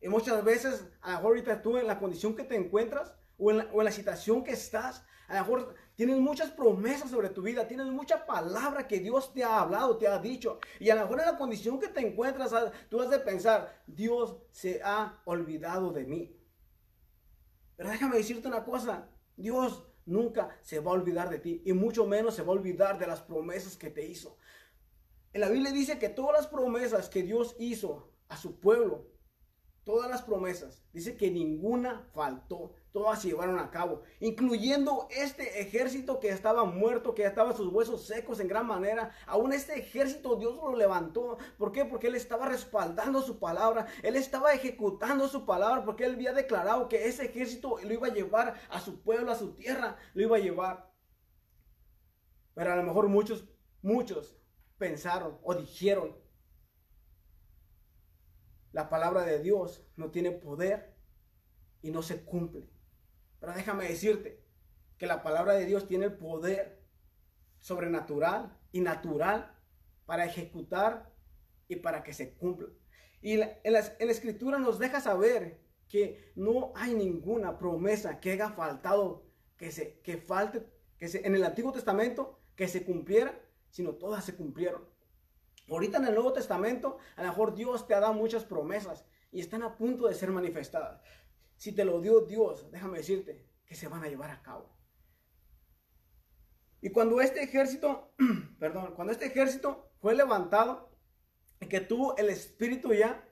Y 0.00 0.08
muchas 0.08 0.44
veces, 0.44 0.86
a 1.00 1.10
lo 1.10 1.16
mejor 1.16 1.26
ahorita 1.30 1.62
tú 1.62 1.76
en 1.76 1.86
la 1.86 1.98
condición 1.98 2.36
que 2.36 2.44
te 2.44 2.56
encuentras 2.56 3.12
o 3.36 3.50
en, 3.50 3.84
la, 3.84 3.92
situación 3.92 4.44
que 4.44 4.52
estás, 4.52 5.04
a 5.28 5.34
lo 5.34 5.40
mejor 5.40 5.74
tienes 5.94 6.18
muchas 6.18 6.50
promesas 6.50 7.10
sobre 7.10 7.30
tu 7.30 7.42
vida, 7.42 7.66
tienes 7.66 7.86
mucha 7.86 8.24
palabra 8.24 8.86
que 8.86 9.00
Dios 9.00 9.32
te 9.32 9.44
ha 9.44 9.60
hablado, 9.60 9.98
te 9.98 10.06
ha 10.06 10.18
dicho. 10.18 10.60
Y 10.78 10.90
a 10.90 10.94
lo 10.94 11.02
mejor 11.02 11.20
en 11.20 11.26
la 11.26 11.38
condición 11.38 11.80
que 11.80 11.88
te 11.88 12.00
encuentras, 12.00 12.54
tú 12.88 13.00
has 13.00 13.10
de 13.10 13.18
pensar, 13.18 13.82
Dios 13.86 14.36
se 14.52 14.80
ha 14.82 15.20
olvidado 15.24 15.92
de 15.92 16.04
mí. 16.04 16.36
Pero 17.76 17.90
déjame 17.90 18.16
decirte 18.16 18.48
una 18.48 18.64
cosa, 18.64 19.08
Dios 19.36 19.84
nunca 20.04 20.56
se 20.62 20.80
va 20.80 20.90
a 20.90 20.94
olvidar 20.94 21.28
de 21.28 21.38
ti 21.38 21.62
y 21.64 21.72
mucho 21.72 22.06
menos 22.06 22.34
se 22.34 22.42
va 22.42 22.48
a 22.48 22.56
olvidar 22.56 22.98
de 22.98 23.06
las 23.06 23.20
promesas 23.20 23.76
que 23.76 23.90
te 23.90 24.04
hizo. 24.04 24.36
En 25.32 25.42
la 25.42 25.48
Biblia 25.48 25.70
dice 25.70 25.98
que 25.98 26.08
todas 26.08 26.32
las 26.32 26.46
promesas 26.46 27.08
que 27.08 27.22
Dios 27.22 27.54
hizo 27.58 28.10
a 28.28 28.36
su 28.36 28.58
pueblo, 28.58 29.06
todas 29.88 30.10
las 30.10 30.20
promesas, 30.20 30.84
dice 30.92 31.16
que 31.16 31.30
ninguna 31.30 32.06
faltó, 32.12 32.74
todas 32.92 33.22
se 33.22 33.28
llevaron 33.28 33.58
a 33.58 33.70
cabo, 33.70 34.02
incluyendo 34.20 35.08
este 35.10 35.62
ejército 35.62 36.20
que 36.20 36.28
estaba 36.28 36.66
muerto, 36.66 37.14
que 37.14 37.24
estaba 37.24 37.54
sus 37.54 37.72
huesos 37.72 38.06
secos 38.06 38.38
en 38.38 38.48
gran 38.48 38.66
manera. 38.66 39.12
Aún 39.26 39.50
este 39.54 39.78
ejército 39.78 40.36
Dios 40.36 40.56
lo 40.56 40.76
levantó. 40.76 41.38
¿Por 41.56 41.72
qué? 41.72 41.86
Porque 41.86 42.08
él 42.08 42.16
estaba 42.16 42.44
respaldando 42.50 43.22
su 43.22 43.38
palabra, 43.38 43.86
él 44.02 44.16
estaba 44.16 44.52
ejecutando 44.52 45.26
su 45.26 45.46
palabra, 45.46 45.82
porque 45.86 46.04
él 46.04 46.16
había 46.16 46.34
declarado 46.34 46.86
que 46.90 47.08
ese 47.08 47.24
ejército 47.24 47.78
lo 47.82 47.94
iba 47.94 48.08
a 48.08 48.12
llevar 48.12 48.60
a 48.68 48.80
su 48.80 49.00
pueblo, 49.00 49.32
a 49.32 49.36
su 49.36 49.54
tierra, 49.54 49.96
lo 50.12 50.20
iba 50.20 50.36
a 50.36 50.40
llevar. 50.40 50.92
Pero 52.52 52.74
a 52.74 52.76
lo 52.76 52.82
mejor 52.82 53.08
muchos, 53.08 53.48
muchos 53.80 54.36
pensaron 54.76 55.38
o 55.42 55.54
dijeron, 55.54 56.14
la 58.78 58.88
palabra 58.88 59.24
de 59.24 59.40
Dios 59.40 59.84
no 59.96 60.12
tiene 60.12 60.30
poder 60.30 60.94
y 61.82 61.90
no 61.90 62.00
se 62.00 62.24
cumple. 62.24 62.70
Pero 63.40 63.52
déjame 63.52 63.88
decirte 63.88 64.40
que 64.98 65.08
la 65.08 65.20
palabra 65.20 65.54
de 65.54 65.66
Dios 65.66 65.88
tiene 65.88 66.04
el 66.04 66.12
poder 66.12 66.80
sobrenatural 67.58 68.56
y 68.70 68.80
natural 68.80 69.52
para 70.06 70.26
ejecutar 70.26 71.12
y 71.66 71.74
para 71.74 72.04
que 72.04 72.12
se 72.12 72.36
cumpla. 72.36 72.68
Y 73.20 73.32
en 73.32 73.72
la, 73.72 73.80
escritura 73.80 74.60
nos 74.60 74.78
deja 74.78 75.00
saber 75.00 75.60
que 75.88 76.30
no 76.36 76.72
hay 76.76 76.94
ninguna 76.94 77.58
promesa 77.58 78.20
que 78.20 78.30
haya 78.30 78.50
faltado, 78.50 79.26
que, 79.56 79.72
se, 79.72 79.98
que 80.02 80.18
falte, 80.18 80.64
que 80.98 81.08
se, 81.08 81.26
en 81.26 81.34
el 81.34 81.42
Antiguo 81.42 81.72
Testamento, 81.72 82.38
que 82.54 82.68
se 82.68 82.84
cumpliera, 82.84 83.44
sino 83.70 83.94
todas 83.94 84.24
se 84.24 84.36
cumplieron. 84.36 84.84
Ahorita 85.68 85.98
en 85.98 86.06
el 86.06 86.14
Nuevo 86.14 86.32
Testamento, 86.32 86.98
a 87.16 87.22
lo 87.22 87.28
mejor 87.28 87.54
Dios 87.54 87.86
te 87.86 87.94
ha 87.94 88.00
dado 88.00 88.14
muchas 88.14 88.44
promesas 88.44 89.04
y 89.30 89.40
están 89.40 89.62
a 89.62 89.76
punto 89.76 90.06
de 90.06 90.14
ser 90.14 90.30
manifestadas. 90.30 91.02
Si 91.56 91.72
te 91.72 91.84
lo 91.84 92.00
dio 92.00 92.20
Dios, 92.22 92.70
déjame 92.70 92.98
decirte 92.98 93.44
que 93.66 93.74
se 93.74 93.88
van 93.88 94.02
a 94.02 94.08
llevar 94.08 94.30
a 94.30 94.42
cabo. 94.42 94.74
Y 96.80 96.90
cuando 96.90 97.20
este 97.20 97.42
ejército, 97.42 98.14
perdón, 98.58 98.94
cuando 98.94 99.12
este 99.12 99.26
ejército 99.26 99.90
fue 100.00 100.14
levantado 100.14 100.88
que 101.68 101.80
tuvo 101.80 102.16
el 102.16 102.30
espíritu 102.30 102.94
ya, 102.94 103.28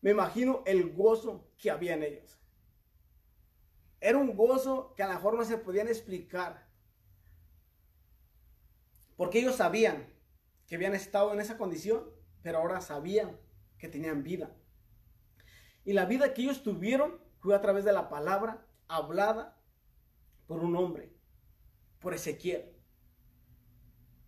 me 0.00 0.10
imagino 0.10 0.62
el 0.64 0.92
gozo 0.92 1.50
que 1.56 1.70
había 1.70 1.94
en 1.94 2.04
ellos. 2.04 2.38
Era 4.00 4.18
un 4.18 4.36
gozo 4.36 4.94
que 4.94 5.02
a 5.02 5.08
lo 5.08 5.14
mejor 5.14 5.34
no 5.34 5.44
se 5.44 5.58
podían 5.58 5.88
explicar. 5.88 6.68
Porque 9.16 9.38
ellos 9.38 9.56
sabían 9.56 10.06
que 10.66 10.76
habían 10.76 10.94
estado 10.94 11.32
en 11.32 11.40
esa 11.40 11.58
condición, 11.58 12.04
pero 12.42 12.58
ahora 12.58 12.80
sabían 12.80 13.38
que 13.78 13.88
tenían 13.88 14.22
vida. 14.22 14.54
Y 15.84 15.92
la 15.92 16.06
vida 16.06 16.32
que 16.34 16.42
ellos 16.42 16.62
tuvieron 16.62 17.20
fue 17.40 17.54
a 17.54 17.60
través 17.60 17.84
de 17.84 17.92
la 17.92 18.08
palabra 18.08 18.66
hablada 18.88 19.60
por 20.46 20.60
un 20.60 20.76
hombre, 20.76 21.12
por 22.00 22.14
Ezequiel. 22.14 22.74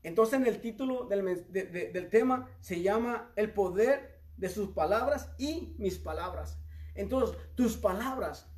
Entonces 0.03 0.39
en 0.39 0.47
el 0.47 0.61
título 0.61 1.07
del, 1.07 2.09
tema 2.11 2.49
se 2.61 2.81
llama 2.81 3.33
El 3.35 3.53
poder 3.53 4.21
de 4.37 4.49
sus 4.49 4.69
palabras 4.69 5.33
y 5.39 5.75
mis 5.79 5.99
palabras. 5.99 6.61
Entonces 6.95 7.37
tus 7.55 7.77
palabras, 7.77 8.49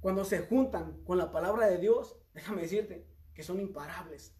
cuando 0.00 0.24
se 0.24 0.40
juntan 0.40 1.02
con 1.04 1.18
la 1.18 1.30
palabra 1.32 1.66
de 1.66 1.78
Dios, 1.78 2.16
déjame 2.32 2.62
decirte 2.62 3.06
que 3.34 3.42
son 3.42 3.60
imparables. 3.60 4.37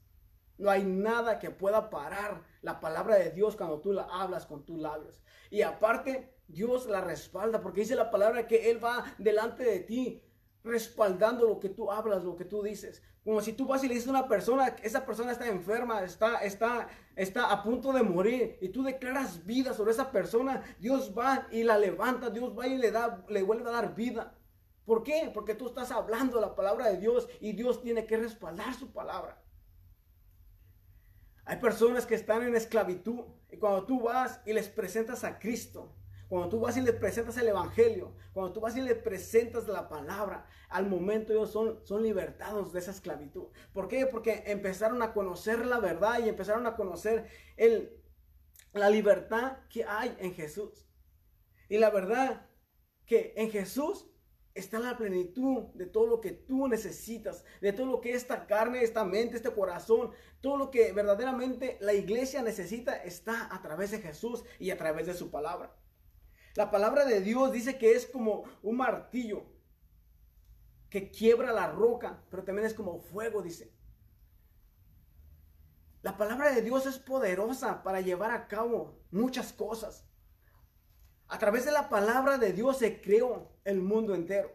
No 0.59 0.71
hay 0.71 0.85
nada 0.85 1.39
que 1.39 1.51
pueda 1.51 1.89
parar 1.89 2.43
la 2.63 2.81
palabra 2.81 3.17
de 3.17 3.31
Dios 3.31 3.57
cuando 3.57 3.81
tú 3.81 3.93
la 3.93 4.03
hablas 4.03 4.45
con 4.45 4.65
tus 4.65 4.79
labios. 4.79 5.23
Y 5.51 5.63
aparte, 5.63 6.35
Dios 6.49 6.87
la 6.87 7.01
respalda 7.01 7.63
porque 7.63 7.81
dice 7.81 7.95
la 7.95 8.11
palabra 8.11 8.47
que 8.47 8.71
Él 8.71 8.83
va 8.85 9.05
delante 9.19 9.63
de 9.63 9.81
ti 9.81 10.23
respaldando 10.65 11.47
lo 11.47 11.61
que 11.61 11.69
tú 11.69 11.91
hablas, 11.91 12.25
lo 12.25 12.37
que 12.37 12.45
tú 12.45 12.63
dices. 12.63 13.03
Como 13.25 13.41
si 13.41 13.53
tú 13.53 13.67
vas 13.67 13.85
y 13.85 13.89
le 13.89 13.95
dices 13.95 14.09
a 14.09 14.13
una 14.13 14.29
persona, 14.29 14.69
esa 14.83 15.05
persona 15.05 15.33
está 15.33 15.47
enferma, 15.47 16.03
está, 16.03 16.39
está, 16.39 16.89
está 17.15 17.51
a 17.51 17.63
punto 17.63 17.93
de 17.93 18.03
morir 18.03 18.59
y 18.61 18.71
tú 18.71 18.83
declaras 18.83 19.45
vida 19.45 19.75
sobre 19.75 19.93
esa 19.93 20.11
persona, 20.11 20.63
Dios 20.79 21.13
va 21.17 21.47
y 21.51 21.63
la 21.63 21.79
levanta, 21.79 22.31
Dios 22.31 22.59
va 22.59 22.67
y 22.67 22.79
le, 22.79 22.91
da, 22.91 23.25
le 23.29 23.43
vuelve 23.43 23.69
a 23.69 23.73
dar 23.73 23.95
vida. 23.95 24.35
¿Por 24.85 25.03
qué? 25.03 25.31
Porque 25.33 25.55
tú 25.55 25.67
estás 25.67 25.91
hablando 25.91 26.41
la 26.41 26.55
palabra 26.55 26.89
de 26.89 26.97
Dios 26.97 27.29
y 27.41 27.53
Dios 27.53 27.83
tiene 27.83 28.07
que 28.07 28.17
respaldar 28.17 28.73
su 28.75 28.91
palabra. 28.93 29.43
Hay 31.49 31.57
personas 31.57 32.05
que 32.05 32.15
están 32.15 32.43
en 32.43 32.55
esclavitud 32.55 33.25
y 33.51 33.57
cuando 33.57 33.87
tú 33.87 34.03
vas 34.03 34.39
y 34.45 34.53
les 34.53 34.69
presentas 34.69 35.25
a 35.25 35.39
Cristo, 35.39 35.95
cuando 36.29 36.51
tú 36.51 36.61
vas 36.61 36.77
y 36.77 36.83
les 36.83 36.95
presentas 36.95 37.39
el 37.39 37.49
Evangelio, 37.49 38.15
cuando 38.35 38.53
tú 38.53 38.61
vas 38.61 38.77
y 38.77 38.83
les 38.83 38.99
presentas 38.99 39.67
la 39.67 39.89
palabra, 39.89 40.45
al 40.69 40.91
momento 40.91 41.33
ellos 41.33 41.51
son, 41.51 41.81
son 41.87 42.03
libertados 42.03 42.75
de 42.75 42.81
esa 42.81 42.91
esclavitud. 42.91 43.47
¿Por 43.73 43.89
qué? 43.89 44.05
Porque 44.05 44.43
empezaron 44.45 45.01
a 45.01 45.15
conocer 45.15 45.65
la 45.65 45.81
verdad 45.81 46.19
y 46.23 46.29
empezaron 46.29 46.67
a 46.67 46.77
conocer 46.77 47.27
el, 47.57 47.99
la 48.75 48.91
libertad 48.91 49.57
que 49.71 49.85
hay 49.85 50.15
en 50.19 50.35
Jesús. 50.35 50.87
Y 51.71 51.79
la 51.79 51.89
verdad 51.89 52.47
que 53.07 53.33
en 53.39 53.51
Jesús 53.51 54.07
está 54.59 54.79
la 54.79 54.97
plenitud 54.97 55.65
de 55.75 55.87
todo 55.87 56.07
lo 56.07 56.21
que 56.21 56.33
tú 56.33 56.69
necesitas, 56.69 57.45
de 57.61 57.73
todo 57.73 57.87
lo 57.87 58.01
que 58.01 58.13
esta 58.13 58.47
carne, 58.47 58.83
esta 58.83 59.05
mente, 59.05 59.37
este 59.37 59.53
corazón, 59.53 60.11
todo 60.41 60.57
lo 60.57 60.71
que 60.71 60.93
verdaderamente 60.93 61.79
la 61.81 61.95
iglesia 61.95 62.43
necesita 62.43 62.97
está 62.97 63.55
a 63.55 63.63
través 63.63 63.91
de 63.91 64.01
Jesús 64.01 64.45
y 64.59 64.71
a 64.71 64.77
través 64.77 65.07
de 65.07 65.15
su 65.15 65.31
palabra. 65.31 65.75
La 66.55 66.71
palabra 66.71 67.05
de 67.05 67.21
Dios 67.21 67.53
dice 67.53 67.79
que 67.79 67.93
es 67.93 68.07
como 68.07 68.45
un 68.63 68.77
martillo 68.77 69.47
que 70.91 71.11
quiebra 71.11 71.53
la 71.53 71.71
roca, 71.71 72.25
pero 72.31 72.45
también 72.45 72.67
es 72.67 72.75
como 72.75 72.99
fuego, 72.99 73.43
dice. 73.43 73.73
La 76.03 76.17
palabra 76.17 76.53
de 76.53 76.63
Dios 76.63 76.87
es 76.87 76.99
poderosa 76.99 77.83
para 77.83 78.01
llevar 78.01 78.31
a 78.31 78.49
cabo 78.49 78.99
muchas 79.11 79.53
cosas. 79.53 80.05
A 81.29 81.39
través 81.39 81.67
de 81.67 81.73
la 81.73 81.91
palabra 81.91 82.39
de 82.39 82.53
Dios 82.55 82.79
se 82.79 83.01
creó 83.03 83.53
el 83.65 83.81
mundo 83.81 84.15
entero. 84.15 84.51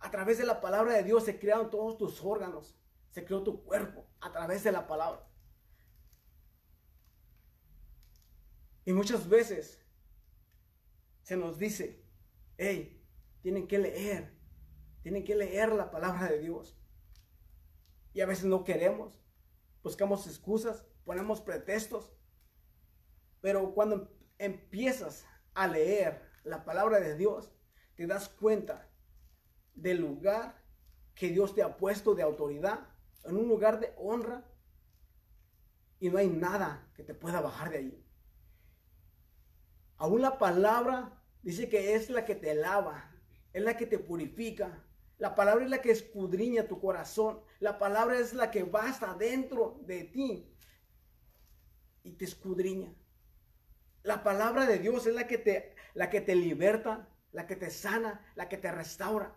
A 0.00 0.10
través 0.10 0.38
de 0.38 0.44
la 0.44 0.60
palabra 0.60 0.94
de 0.94 1.04
Dios 1.04 1.24
se 1.24 1.38
crearon 1.38 1.70
todos 1.70 1.96
tus 1.96 2.22
órganos. 2.22 2.76
Se 3.10 3.24
creó 3.24 3.42
tu 3.42 3.64
cuerpo 3.64 4.04
a 4.20 4.32
través 4.32 4.64
de 4.64 4.72
la 4.72 4.86
palabra. 4.86 5.24
Y 8.84 8.92
muchas 8.92 9.28
veces 9.28 9.80
se 11.22 11.36
nos 11.36 11.58
dice, 11.58 12.04
hey, 12.56 13.04
tienen 13.42 13.68
que 13.68 13.78
leer, 13.78 14.34
tienen 15.02 15.24
que 15.24 15.36
leer 15.36 15.72
la 15.72 15.90
palabra 15.90 16.28
de 16.30 16.40
Dios. 16.40 16.76
Y 18.12 18.22
a 18.22 18.26
veces 18.26 18.46
no 18.46 18.64
queremos, 18.64 19.20
buscamos 19.82 20.26
excusas, 20.26 20.84
ponemos 21.04 21.40
pretextos. 21.40 22.12
Pero 23.40 23.74
cuando 23.74 24.17
empiezas 24.38 25.26
a 25.54 25.66
leer 25.66 26.22
la 26.44 26.64
palabra 26.64 27.00
de 27.00 27.16
Dios, 27.16 27.52
te 27.94 28.06
das 28.06 28.28
cuenta 28.28 28.88
del 29.74 30.00
lugar 30.00 30.62
que 31.14 31.28
Dios 31.28 31.54
te 31.54 31.62
ha 31.62 31.76
puesto 31.76 32.14
de 32.14 32.22
autoridad, 32.22 32.80
en 33.24 33.36
un 33.36 33.48
lugar 33.48 33.80
de 33.80 33.92
honra, 33.96 34.44
y 36.00 36.08
no 36.10 36.18
hay 36.18 36.28
nada 36.28 36.88
que 36.94 37.02
te 37.02 37.14
pueda 37.14 37.40
bajar 37.40 37.70
de 37.70 37.78
ahí. 37.78 38.04
Aún 39.96 40.22
la 40.22 40.38
palabra 40.38 41.18
Dice 41.42 41.68
que 41.68 41.94
es 41.94 42.10
la 42.10 42.24
que 42.24 42.34
te 42.34 42.54
lava, 42.54 43.10
es 43.52 43.62
la 43.62 43.76
que 43.76 43.86
te 43.86 43.98
purifica. 43.98 44.84
La 45.18 45.34
palabra 45.34 45.64
es 45.64 45.70
la 45.70 45.80
que 45.80 45.90
escudriña 45.90 46.68
tu 46.68 46.80
corazón. 46.80 47.40
La 47.60 47.78
palabra 47.78 48.18
es 48.18 48.34
la 48.34 48.50
que 48.50 48.64
va 48.64 48.88
hasta 48.88 49.14
dentro 49.14 49.80
de 49.86 50.04
ti 50.04 50.54
y 52.02 52.12
te 52.12 52.24
escudriña. 52.24 52.94
La 54.02 54.22
palabra 54.22 54.66
de 54.66 54.78
Dios 54.78 55.06
es 55.06 55.14
la 55.14 55.26
que 55.26 55.38
te, 55.38 55.74
la 55.94 56.10
que 56.10 56.20
te 56.20 56.34
liberta, 56.34 57.08
la 57.32 57.46
que 57.46 57.56
te 57.56 57.70
sana, 57.70 58.20
la 58.34 58.48
que 58.48 58.56
te 58.56 58.70
restaura. 58.70 59.36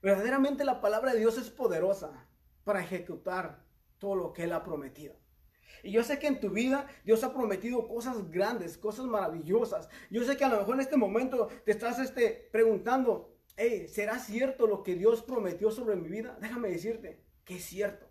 Verdaderamente 0.00 0.64
la 0.64 0.80
palabra 0.80 1.12
de 1.12 1.20
Dios 1.20 1.38
es 1.38 1.50
poderosa 1.50 2.28
para 2.64 2.80
ejecutar 2.80 3.64
todo 3.98 4.14
lo 4.14 4.32
que 4.32 4.44
Él 4.44 4.52
ha 4.52 4.62
prometido. 4.62 5.16
Y 5.82 5.92
yo 5.92 6.02
sé 6.02 6.18
que 6.18 6.26
en 6.26 6.40
tu 6.40 6.50
vida 6.50 6.86
Dios 7.04 7.24
ha 7.24 7.32
prometido 7.32 7.86
cosas 7.86 8.30
grandes, 8.30 8.78
cosas 8.78 9.06
maravillosas. 9.06 9.88
Yo 10.10 10.24
sé 10.24 10.36
que 10.36 10.44
a 10.44 10.48
lo 10.48 10.58
mejor 10.58 10.76
en 10.76 10.80
este 10.80 10.96
momento 10.96 11.48
te 11.64 11.72
estás 11.72 11.98
este, 11.98 12.48
preguntando, 12.52 13.36
hey, 13.56 13.86
¿será 13.88 14.18
cierto 14.18 14.66
lo 14.66 14.82
que 14.82 14.94
Dios 14.94 15.22
prometió 15.22 15.70
sobre 15.70 15.96
mi 15.96 16.08
vida? 16.08 16.38
Déjame 16.40 16.70
decirte 16.70 17.22
que 17.44 17.56
es 17.56 17.64
cierto. 17.64 18.06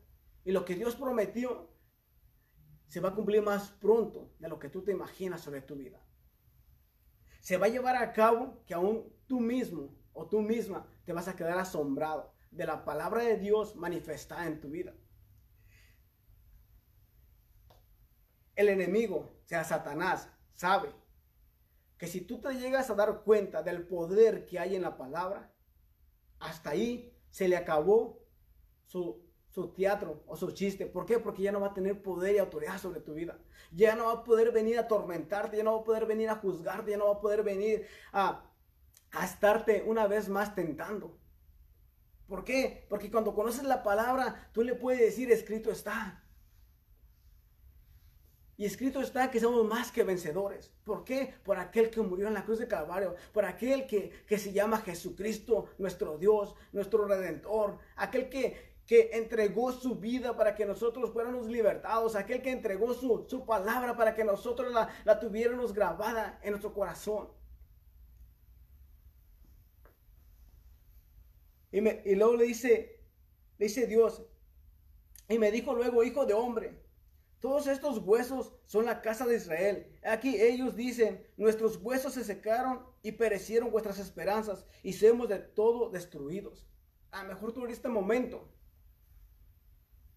Y 0.46 0.52
lo 0.52 0.66
que 0.66 0.76
Dios 0.76 0.96
prometió 0.96 1.73
se 2.94 3.00
va 3.00 3.10
a 3.10 3.16
cumplir 3.16 3.42
más 3.42 3.72
pronto 3.72 4.30
de 4.38 4.48
lo 4.48 4.60
que 4.60 4.70
tú 4.70 4.84
te 4.84 4.92
imaginas 4.92 5.42
sobre 5.42 5.62
tu 5.62 5.76
vida. 5.76 6.00
Se 7.40 7.58
va 7.58 7.66
a 7.66 7.70
llevar 7.70 7.96
a 7.96 8.14
cabo 8.14 8.64
que 8.68 8.76
aún 8.76 9.12
tú 9.26 9.40
mismo 9.40 9.98
o 10.14 10.28
tú 10.28 10.42
misma 10.42 10.86
te 11.04 11.12
vas 11.12 11.28
a 11.28 11.36
quedar 11.36 11.58
asombrado 11.58 12.32
de 12.52 12.68
la 12.68 12.86
palabra 12.86 13.24
de 13.24 13.38
Dios 13.38 13.76
manifestada 13.76 14.46
en 14.46 14.62
tu 14.62 14.70
vida. 14.70 14.94
El 18.56 18.70
enemigo, 18.70 19.42
sea 19.46 19.64
Satanás, 19.64 20.30
sabe 20.54 20.94
que 21.98 22.06
si 22.06 22.22
tú 22.22 22.42
te 22.42 22.54
llegas 22.54 22.92
a 22.92 22.94
dar 22.94 23.24
cuenta 23.24 23.64
del 23.64 23.88
poder 23.88 24.46
que 24.46 24.60
hay 24.60 24.76
en 24.76 24.84
la 24.84 24.98
palabra, 24.98 25.52
hasta 26.38 26.70
ahí 26.70 27.12
se 27.32 27.48
le 27.48 27.58
acabó 27.58 28.24
su, 28.86 29.23
su 29.54 29.68
teatro 29.68 30.24
o 30.28 30.36
su 30.36 30.52
chiste. 30.52 30.88
¿Por 30.88 31.06
qué? 31.06 31.20
Porque 31.20 31.44
ya 31.44 31.52
no 31.52 31.60
va 31.60 31.68
a 31.68 31.74
tener 31.74 32.02
poder 32.02 32.36
y 32.36 32.40
autoridad 32.40 32.80
sobre 32.80 33.02
tu 33.02 33.14
vida. 33.14 33.38
Ya 33.72 33.96
no 33.96 34.06
va 34.08 34.14
a 34.14 34.24
poder 34.24 34.52
venir 34.52 34.78
a 34.80 34.82
atormentarte, 34.82 35.58
ya 35.58 35.64
no 35.64 35.76
va 35.76 35.82
a 35.82 35.84
poder 35.84 36.08
venir 36.08 36.30
a 36.30 36.36
juzgarte, 36.36 36.92
ya 36.92 36.98
no 36.98 37.06
va 37.06 37.14
a 37.14 37.22
poder 37.22 37.44
venir 37.44 37.86
a, 38.12 38.50
a 39.12 39.26
estarte 39.26 39.84
una 39.86 40.08
vez 40.08 40.28
más 40.28 40.56
tentando. 40.56 41.20
¿Por 42.28 42.44
qué? 42.44 42.88
Porque 42.90 43.12
cuando 43.12 43.36
conoces 43.36 43.64
la 43.64 43.84
palabra, 43.84 44.50
tú 44.54 44.64
le 44.64 44.74
puedes 44.74 45.02
decir, 45.02 45.32
escrito 45.32 45.70
está. 45.70 46.24
Y 48.58 48.66
escrito 48.66 49.02
está 49.02 49.30
que 49.30 49.40
somos 49.40 49.66
más 49.66 49.92
que 49.92 50.04
vencedores. 50.04 50.72
¿Por 50.84 51.04
qué? 51.04 51.34
Por 51.44 51.58
aquel 51.58 51.92
que 51.92 52.02
murió 52.02 52.28
en 52.28 52.34
la 52.34 52.44
cruz 52.44 52.58
de 52.58 52.68
Calvario, 52.68 53.16
por 53.32 53.46
aquel 53.46 53.86
que, 53.86 54.10
que 54.26 54.40
se 54.40 54.52
llama 54.52 54.80
Jesucristo, 54.80 55.70
nuestro 55.78 56.18
Dios, 56.18 56.56
nuestro 56.72 57.06
Redentor, 57.06 57.78
aquel 57.96 58.30
que, 58.30 58.73
que 58.86 59.12
entregó 59.13 59.72
su 59.72 59.96
vida 59.96 60.36
para 60.36 60.56
que 60.56 60.66
nosotros 60.66 61.12
fuéramos 61.12 61.48
libertados, 61.48 62.16
aquel 62.16 62.42
que 62.42 62.52
entregó 62.52 62.94
su, 62.94 63.25
su 63.30 63.46
palabra 63.46 63.96
para 63.96 64.13
que 64.13 64.24
nosotros 64.24 64.72
la, 64.74 64.90
la 65.06 65.20
tuviéramos 65.20 65.74
grabada 65.74 66.40
en 66.44 66.52
nuestro 66.52 66.74
corazón. 66.74 67.30
Y, 71.74 72.16
luego 72.16 72.36
le 72.38 72.46
dice, 72.46 73.00
le 73.58 73.66
dice 73.66 73.88
Dios, 73.88 74.24
y 75.28 75.40
me 75.40 75.50
dijo 75.50 75.74
luego, 75.74 76.04
hijo 76.04 76.25
de 76.28 76.36
hombre, 76.36 76.80
todos 77.40 77.66
estos 77.66 77.98
huesos 77.98 78.54
son 78.66 78.86
la 78.86 79.02
casa 79.02 79.25
de 79.25 79.38
Israel. 79.38 80.00
Aquí 80.04 80.40
ellos 80.40 80.75
dicen, 80.75 81.25
nuestros 81.36 81.78
huesos 81.78 82.13
se 82.13 82.24
secaron 82.24 82.86
y 83.02 83.13
perecieron 83.13 83.72
vuestras 83.72 83.98
esperanzas 83.98 84.68
y 84.84 84.94
somos 84.94 85.30
de 85.30 85.40
todo 85.40 85.90
destruidos. 85.90 86.68
A 87.12 87.24
mejor 87.24 87.54
tú 87.54 87.66
este 87.66 87.90
momento 87.90 88.48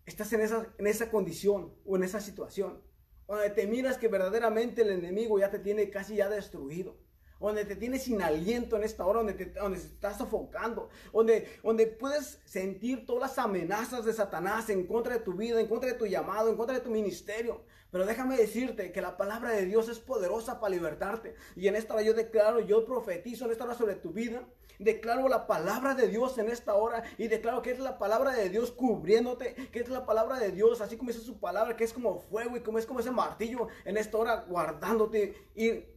estás 0.06 0.32
en 0.32 0.40
esa, 0.40 0.72
en 0.78 0.86
esa 0.86 1.10
condición 1.10 1.74
o 1.84 1.96
en 1.96 2.04
esa 2.04 2.20
situación, 2.20 2.80
donde 3.26 3.50
te 3.50 3.66
miras 3.66 3.98
que 3.98 4.08
verdaderamente 4.08 4.82
el 4.82 4.90
enemigo 4.90 5.38
ya 5.38 5.50
te 5.50 5.58
tiene 5.58 5.90
casi 5.90 6.16
ya 6.16 6.28
destruido 6.28 6.96
donde 7.40 7.64
te 7.64 7.76
tienes 7.76 8.04
sin 8.04 8.22
aliento 8.22 8.76
en 8.76 8.84
esta 8.84 9.06
hora, 9.06 9.18
donde 9.18 9.34
te, 9.34 9.46
donde 9.46 9.78
estás 9.78 10.18
sofocando, 10.18 10.88
donde, 11.12 11.48
donde 11.62 11.86
puedes 11.86 12.40
sentir 12.44 13.04
todas 13.06 13.30
las 13.30 13.38
amenazas 13.38 14.04
de 14.04 14.12
Satanás 14.12 14.70
en 14.70 14.86
contra 14.86 15.14
de 15.14 15.20
tu 15.20 15.34
vida, 15.34 15.60
en 15.60 15.68
contra 15.68 15.90
de 15.90 15.98
tu 15.98 16.06
llamado, 16.06 16.50
en 16.50 16.56
contra 16.56 16.76
de 16.76 16.82
tu 16.82 16.90
ministerio. 16.90 17.64
Pero 17.90 18.04
déjame 18.04 18.36
decirte 18.36 18.92
que 18.92 19.00
la 19.00 19.16
palabra 19.16 19.50
de 19.50 19.64
Dios 19.64 19.88
es 19.88 19.98
poderosa 19.98 20.60
para 20.60 20.74
libertarte. 20.74 21.34
Y 21.54 21.68
en 21.68 21.76
esta 21.76 21.94
hora 21.94 22.02
yo 22.02 22.14
declaro, 22.14 22.60
yo 22.60 22.84
profetizo 22.84 23.44
en 23.44 23.52
esta 23.52 23.64
hora 23.64 23.74
sobre 23.74 23.94
tu 23.94 24.10
vida. 24.12 24.46
Declaro 24.78 25.28
la 25.28 25.46
palabra 25.46 25.94
de 25.94 26.08
Dios 26.08 26.36
en 26.36 26.50
esta 26.50 26.74
hora 26.74 27.02
y 27.16 27.28
declaro 27.28 27.62
que 27.62 27.70
es 27.70 27.78
la 27.78 27.98
palabra 27.98 28.32
de 28.32 28.50
Dios 28.50 28.72
cubriéndote, 28.72 29.54
que 29.72 29.80
es 29.80 29.88
la 29.88 30.04
palabra 30.04 30.38
de 30.38 30.52
Dios, 30.52 30.82
así 30.82 30.98
como 30.98 31.10
es 31.10 31.16
su 31.16 31.40
palabra, 31.40 31.76
que 31.76 31.84
es 31.84 31.94
como 31.94 32.18
fuego 32.18 32.56
y 32.58 32.60
como 32.60 32.78
es 32.78 32.84
como 32.84 33.00
ese 33.00 33.10
martillo 33.10 33.68
en 33.86 33.96
esta 33.96 34.18
hora 34.18 34.44
guardándote 34.46 35.34
y 35.54 35.95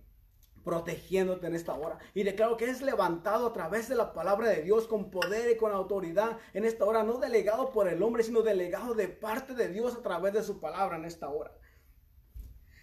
protegiéndote 0.64 1.48
en 1.48 1.56
esta 1.56 1.74
hora. 1.74 1.98
Y 2.14 2.24
declaro 2.24 2.58
que 2.58 2.70
es 2.70 2.82
levantado 2.82 3.48
a 3.48 3.54
través 3.54 3.90
de 3.90 3.96
la 3.96 4.14
palabra 4.14 4.50
de 4.50 4.64
Dios 4.64 4.88
con 4.88 5.10
poder 5.10 5.52
y 5.52 5.58
con 5.58 5.72
autoridad 5.72 6.38
en 6.54 6.66
esta 6.66 6.86
hora, 6.86 7.04
no 7.04 7.18
delegado 7.18 7.72
por 7.72 7.88
el 7.88 8.02
hombre, 8.04 8.24
sino 8.24 8.42
delegado 8.42 8.94
de 8.94 9.08
parte 9.08 9.54
de 9.54 9.70
Dios 9.70 9.96
a 9.96 10.02
través 10.02 10.34
de 10.34 10.44
su 10.44 10.60
palabra 10.60 10.98
en 10.98 11.06
esta 11.06 11.30
hora. 11.30 11.52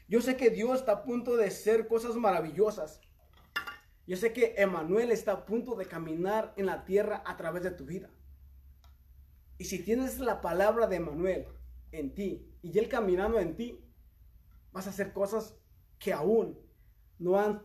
Yo 0.09 0.21
sé 0.21 0.37
que 0.37 0.51
Dios 0.51 0.81
está 0.81 0.93
a 0.93 1.03
punto 1.03 1.37
de 1.37 1.47
hacer 1.47 1.89
cosas 1.89 2.15
maravillosas. 2.15 3.01
Yo 4.07 4.17
sé 4.17 4.33
que 4.33 4.55
Emanuel 4.57 5.11
está 5.11 5.33
a 5.33 5.47
punto 5.47 5.75
de 5.75 5.87
caminar 5.87 6.55
en 6.57 6.67
la 6.67 6.85
tierra 6.85 7.25
a 7.27 7.37
través 7.37 7.65
de 7.65 7.73
tu 7.73 7.85
vida. 7.85 8.09
Y 9.59 9.65
si 9.65 9.83
tienes 9.83 10.19
la 10.19 10.41
palabra 10.41 10.87
de 10.87 10.97
Emanuel 10.97 11.49
en 11.91 12.15
ti 12.15 12.47
y 12.63 12.79
él 12.79 12.89
caminando 12.89 13.41
en 13.41 13.57
ti, 13.57 13.81
vas 14.71 14.87
a 14.87 14.91
hacer 14.91 15.13
cosas 15.13 15.57
que 15.99 16.13
aún 16.13 16.59
no 17.19 17.63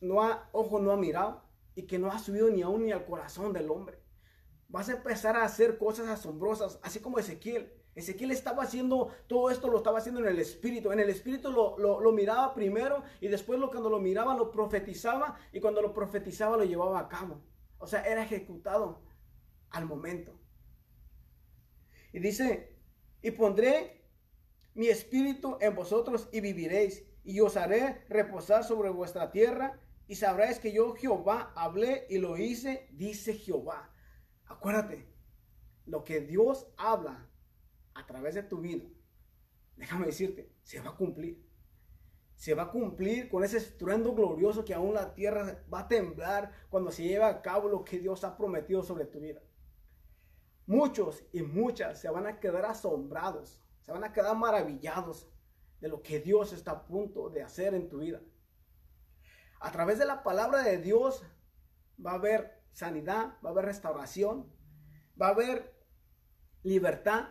no 0.00 0.22
ha, 0.22 0.48
ojo 0.52 0.80
no 0.80 0.92
ha 0.92 0.96
mirado 0.96 1.42
y 1.74 1.86
que 1.86 1.98
no 1.98 2.10
ha 2.10 2.18
subido 2.18 2.50
ni 2.50 2.62
aún 2.62 2.84
ni 2.84 2.92
al 2.92 3.06
corazón 3.06 3.52
del 3.52 3.70
hombre. 3.70 3.98
Vas 4.68 4.88
a 4.88 4.94
empezar 4.94 5.36
a 5.36 5.44
hacer 5.44 5.78
cosas 5.78 6.08
asombrosas, 6.08 6.78
así 6.82 7.00
como 7.00 7.18
Ezequiel. 7.18 7.72
Ezequiel 7.94 8.32
estaba 8.32 8.64
haciendo 8.64 9.12
todo 9.28 9.50
esto, 9.50 9.68
lo 9.68 9.78
estaba 9.78 9.98
haciendo 9.98 10.20
en 10.20 10.28
el 10.28 10.38
espíritu. 10.40 10.90
En 10.90 10.98
el 10.98 11.10
espíritu 11.10 11.50
lo, 11.50 11.78
lo, 11.78 12.12
miraba 12.12 12.54
primero 12.54 13.02
y 13.20 13.28
después 13.28 13.58
lo, 13.58 13.70
cuando 13.70 13.88
lo 13.88 14.00
miraba 14.00 14.36
lo 14.36 14.50
profetizaba 14.50 15.38
y 15.52 15.60
cuando 15.60 15.80
lo 15.80 15.94
profetizaba 15.94 16.56
lo 16.56 16.64
llevaba 16.64 16.98
a 16.98 17.08
cabo. 17.08 17.40
O 17.78 17.86
sea, 17.86 18.02
era 18.02 18.24
ejecutado 18.24 19.02
al 19.70 19.86
momento. 19.86 20.32
Y 22.12 22.18
dice, 22.18 22.76
y 23.22 23.30
pondré 23.30 24.04
mi 24.74 24.88
espíritu 24.88 25.56
en 25.60 25.74
vosotros 25.74 26.28
y 26.32 26.40
viviréis 26.40 27.04
y 27.24 27.40
os 27.40 27.56
haré 27.56 28.04
reposar 28.08 28.64
sobre 28.64 28.90
vuestra 28.90 29.30
tierra, 29.32 29.80
y 30.06 30.16
sabréis 30.16 30.58
que 30.58 30.72
yo 30.72 30.94
Jehová 30.94 31.52
hablé 31.56 32.06
y 32.10 32.18
lo 32.18 32.36
hice, 32.36 32.88
dice 32.92 33.34
Jehová. 33.34 33.90
Acuérdate, 34.46 35.08
lo 35.86 36.04
que 36.04 36.20
Dios 36.20 36.66
habla 36.76 37.30
a 37.94 38.06
través 38.06 38.34
de 38.34 38.42
tu 38.42 38.60
vida, 38.60 38.84
déjame 39.76 40.06
decirte, 40.06 40.52
se 40.62 40.80
va 40.80 40.90
a 40.90 40.96
cumplir. 40.96 41.42
Se 42.36 42.52
va 42.52 42.64
a 42.64 42.70
cumplir 42.70 43.28
con 43.28 43.44
ese 43.44 43.56
estruendo 43.58 44.12
glorioso 44.12 44.64
que 44.64 44.74
aún 44.74 44.94
la 44.94 45.14
tierra 45.14 45.64
va 45.72 45.80
a 45.80 45.88
temblar 45.88 46.52
cuando 46.68 46.90
se 46.90 47.04
lleve 47.04 47.24
a 47.24 47.40
cabo 47.40 47.68
lo 47.68 47.84
que 47.84 48.00
Dios 48.00 48.24
ha 48.24 48.36
prometido 48.36 48.82
sobre 48.82 49.06
tu 49.06 49.20
vida. 49.20 49.40
Muchos 50.66 51.24
y 51.32 51.42
muchas 51.42 52.00
se 52.00 52.10
van 52.10 52.26
a 52.26 52.40
quedar 52.40 52.66
asombrados, 52.66 53.62
se 53.82 53.92
van 53.92 54.02
a 54.02 54.12
quedar 54.12 54.36
maravillados 54.36 55.28
de 55.80 55.88
lo 55.88 56.02
que 56.02 56.20
Dios 56.20 56.52
está 56.52 56.70
a 56.72 56.86
punto 56.86 57.30
de 57.30 57.42
hacer 57.42 57.74
en 57.74 57.88
tu 57.88 57.98
vida. 57.98 58.20
A 59.60 59.70
través 59.72 59.98
de 59.98 60.06
la 60.06 60.22
palabra 60.22 60.62
de 60.62 60.78
Dios 60.78 61.24
va 62.04 62.12
a 62.12 62.14
haber 62.14 62.62
sanidad, 62.72 63.38
va 63.44 63.50
a 63.50 63.52
haber 63.52 63.66
restauración, 63.66 64.52
va 65.20 65.28
a 65.28 65.30
haber 65.30 65.74
libertad, 66.62 67.28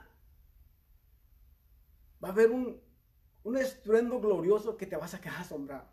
va 2.24 2.30
a 2.30 2.32
haber 2.32 2.52
un, 2.52 2.82
un 3.44 3.58
estruendo 3.58 4.20
glorioso 4.20 4.78
que 4.78 4.88
te 4.88 4.96
vas 4.96 5.14
a 5.14 5.22
quedar 5.22 5.42
asombrado. 5.42 5.90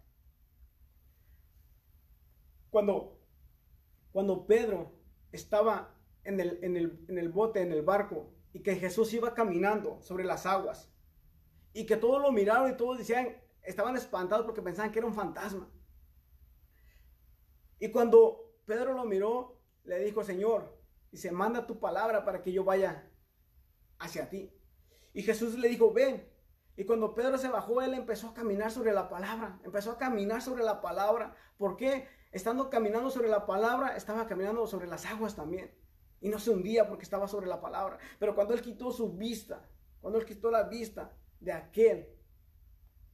Cuando, 2.70 3.20
cuando 4.12 4.46
Pedro 4.46 4.92
estaba 5.32 5.96
en 6.24 6.40
el, 6.40 6.62
en, 6.62 6.76
el, 6.76 7.04
en 7.08 7.18
el 7.18 7.28
bote, 7.30 7.60
en 7.60 7.72
el 7.72 7.82
barco, 7.82 8.32
y 8.52 8.62
que 8.62 8.76
Jesús 8.76 9.12
iba 9.14 9.34
caminando 9.34 10.00
sobre 10.00 10.24
las 10.24 10.46
aguas, 10.46 10.92
y 11.72 11.86
que 11.86 11.96
todos 11.96 12.20
lo 12.20 12.32
miraron 12.32 12.70
y 12.70 12.76
todos 12.76 12.98
decían, 12.98 13.36
estaban 13.62 13.96
espantados 13.96 14.44
porque 14.44 14.62
pensaban 14.62 14.90
que 14.90 14.98
era 14.98 15.08
un 15.08 15.14
fantasma. 15.14 15.70
Y 17.78 17.90
cuando 17.90 18.54
Pedro 18.66 18.92
lo 18.92 19.04
miró, 19.04 19.58
le 19.84 19.98
dijo, 20.00 20.22
Señor, 20.22 20.78
dice, 21.10 21.32
manda 21.32 21.66
tu 21.66 21.80
palabra 21.80 22.24
para 22.24 22.42
que 22.42 22.52
yo 22.52 22.64
vaya 22.64 23.10
hacia 23.98 24.28
ti. 24.28 24.52
Y 25.12 25.22
Jesús 25.22 25.58
le 25.58 25.68
dijo, 25.68 25.92
ven. 25.92 26.28
Y 26.76 26.84
cuando 26.84 27.14
Pedro 27.14 27.36
se 27.38 27.48
bajó, 27.48 27.82
él 27.82 27.94
empezó 27.94 28.28
a 28.28 28.34
caminar 28.34 28.70
sobre 28.70 28.92
la 28.92 29.08
palabra, 29.08 29.60
empezó 29.64 29.92
a 29.92 29.98
caminar 29.98 30.40
sobre 30.40 30.64
la 30.64 30.80
palabra. 30.80 31.34
¿Por 31.58 31.76
qué? 31.76 32.08
Estando 32.32 32.70
caminando 32.70 33.10
sobre 33.10 33.28
la 33.28 33.44
palabra, 33.44 33.96
estaba 33.96 34.26
caminando 34.26 34.66
sobre 34.66 34.86
las 34.86 35.04
aguas 35.06 35.34
también. 35.34 35.74
Y 36.20 36.28
no 36.28 36.38
se 36.38 36.50
hundía 36.50 36.88
porque 36.88 37.04
estaba 37.04 37.28
sobre 37.28 37.46
la 37.46 37.60
palabra. 37.60 37.98
Pero 38.18 38.34
cuando 38.34 38.54
él 38.54 38.62
quitó 38.62 38.92
su 38.92 39.12
vista, 39.12 39.68
cuando 40.00 40.18
él 40.18 40.24
quitó 40.24 40.50
la 40.50 40.64
vista 40.64 41.16
de 41.40 41.52
aquel 41.52 42.08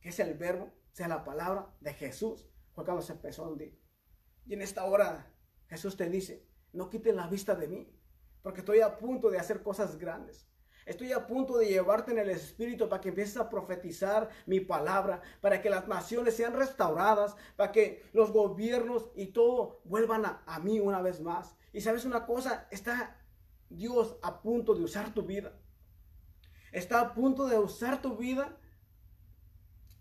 que 0.00 0.10
es 0.10 0.20
el 0.20 0.34
verbo, 0.34 0.70
sea 0.92 1.08
la 1.08 1.24
palabra 1.24 1.74
de 1.80 1.94
Jesús, 1.94 2.48
fue 2.72 2.84
cuando 2.84 3.02
se 3.02 3.12
empezó 3.12 3.44
a. 3.44 3.56
Y 4.46 4.54
en 4.54 4.62
esta 4.62 4.84
hora 4.84 5.32
Jesús 5.68 5.96
te 5.96 6.08
dice, 6.08 6.46
no 6.72 6.90
quites 6.90 7.14
la 7.14 7.26
vista 7.26 7.54
de 7.54 7.68
mí, 7.68 7.92
porque 8.42 8.60
estoy 8.60 8.80
a 8.80 8.98
punto 8.98 9.30
de 9.30 9.38
hacer 9.38 9.62
cosas 9.62 9.98
grandes. 9.98 10.46
Estoy 10.84 11.12
a 11.12 11.26
punto 11.26 11.58
de 11.58 11.66
llevarte 11.66 12.12
en 12.12 12.18
el 12.18 12.30
Espíritu 12.30 12.88
para 12.88 13.00
que 13.00 13.08
empieces 13.08 13.36
a 13.38 13.50
profetizar 13.50 14.28
mi 14.46 14.60
palabra, 14.60 15.20
para 15.40 15.60
que 15.60 15.68
las 15.68 15.88
naciones 15.88 16.36
sean 16.36 16.52
restauradas, 16.52 17.34
para 17.56 17.72
que 17.72 18.04
los 18.12 18.30
gobiernos 18.30 19.10
y 19.16 19.26
todo 19.26 19.80
vuelvan 19.84 20.24
a, 20.24 20.44
a 20.46 20.60
mí 20.60 20.78
una 20.78 21.02
vez 21.02 21.20
más. 21.20 21.56
Y 21.72 21.80
sabes 21.80 22.04
una 22.04 22.24
cosa, 22.24 22.68
está 22.70 23.20
Dios 23.68 24.16
a 24.22 24.40
punto 24.40 24.76
de 24.76 24.84
usar 24.84 25.12
tu 25.12 25.22
vida. 25.22 25.58
Está 26.76 27.00
a 27.00 27.14
punto 27.14 27.46
de 27.46 27.58
usar 27.58 28.02
tu 28.02 28.18
vida 28.18 28.54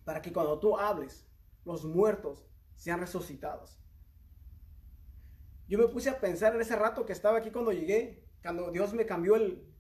para 0.04 0.22
que 0.22 0.34
cuando 0.34 0.60
tú 0.60 0.78
hables, 0.78 1.26
los 1.64 1.86
muertos 1.86 2.46
sean 2.76 3.00
resucitados. 3.00 3.80
Yo 5.70 5.78
me 5.80 5.88
puse 5.88 6.10
a 6.10 6.20
pensar 6.20 6.54
en 6.54 6.60
ese 6.60 6.76
rato 6.76 7.06
que 7.06 7.14
estaba 7.14 7.38
aquí 7.38 7.50
cuando 7.50 7.72
llegué, 7.72 8.28
cuando 8.42 8.72
Dios 8.72 8.94
me 8.94 9.06
cambió 9.06 9.38
el, 9.38 9.74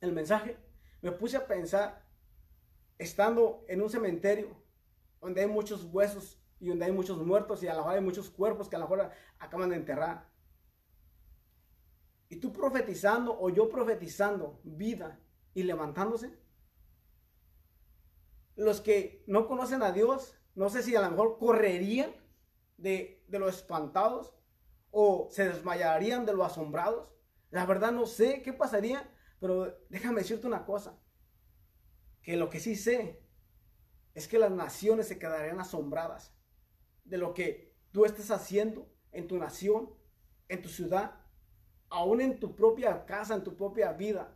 el 0.00 0.12
mensaje, 0.12 0.58
me 1.02 1.12
puse 1.12 1.36
a 1.36 1.46
pensar, 1.46 2.04
estando 2.98 3.64
en 3.68 3.80
un 3.80 3.88
cementerio, 3.88 4.60
donde 5.20 5.42
hay 5.42 5.46
muchos 5.46 5.84
huesos 5.84 6.42
y 6.58 6.66
donde 6.66 6.86
hay 6.86 6.92
muchos 6.92 7.24
muertos 7.24 7.62
y 7.62 7.68
a 7.68 7.74
la 7.74 7.78
mejor 7.78 7.94
hay 7.94 8.00
muchos 8.00 8.28
cuerpos 8.28 8.68
que 8.68 8.74
a 8.74 8.80
la 8.80 8.86
mejor 8.86 9.08
acaban 9.38 9.70
de 9.70 9.76
enterrar. 9.76 10.28
Y 12.28 12.40
tú 12.40 12.52
profetizando 12.52 13.38
o 13.38 13.50
yo 13.50 13.68
profetizando 13.68 14.60
vida 14.64 15.20
y 15.54 15.62
levantándose. 15.64 16.38
Los 18.56 18.80
que 18.80 19.24
no 19.26 19.46
conocen 19.46 19.82
a 19.82 19.92
Dios, 19.92 20.36
no 20.54 20.70
sé 20.70 20.82
si 20.82 20.94
a 20.94 21.00
lo 21.00 21.10
mejor 21.10 21.38
correrían 21.38 22.12
de, 22.76 23.24
de 23.28 23.38
los 23.38 23.56
espantados 23.56 24.34
o 24.90 25.28
se 25.30 25.48
desmayarían 25.48 26.26
de 26.26 26.34
los 26.34 26.46
asombrados. 26.46 27.08
La 27.50 27.66
verdad 27.66 27.92
no 27.92 28.06
sé 28.06 28.42
qué 28.42 28.52
pasaría, 28.52 29.10
pero 29.40 29.78
déjame 29.88 30.20
decirte 30.20 30.46
una 30.46 30.64
cosa, 30.64 30.98
que 32.22 32.36
lo 32.36 32.48
que 32.48 32.60
sí 32.60 32.76
sé 32.76 33.22
es 34.14 34.28
que 34.28 34.38
las 34.38 34.50
naciones 34.50 35.08
se 35.08 35.18
quedarían 35.18 35.60
asombradas 35.60 36.34
de 37.04 37.18
lo 37.18 37.34
que 37.34 37.74
tú 37.90 38.04
estás 38.04 38.30
haciendo 38.30 38.90
en 39.10 39.26
tu 39.26 39.38
nación, 39.38 39.90
en 40.48 40.62
tu 40.62 40.68
ciudad, 40.68 41.20
aún 41.88 42.20
en 42.20 42.38
tu 42.38 42.54
propia 42.54 43.04
casa, 43.04 43.34
en 43.34 43.42
tu 43.42 43.56
propia 43.56 43.92
vida. 43.92 44.34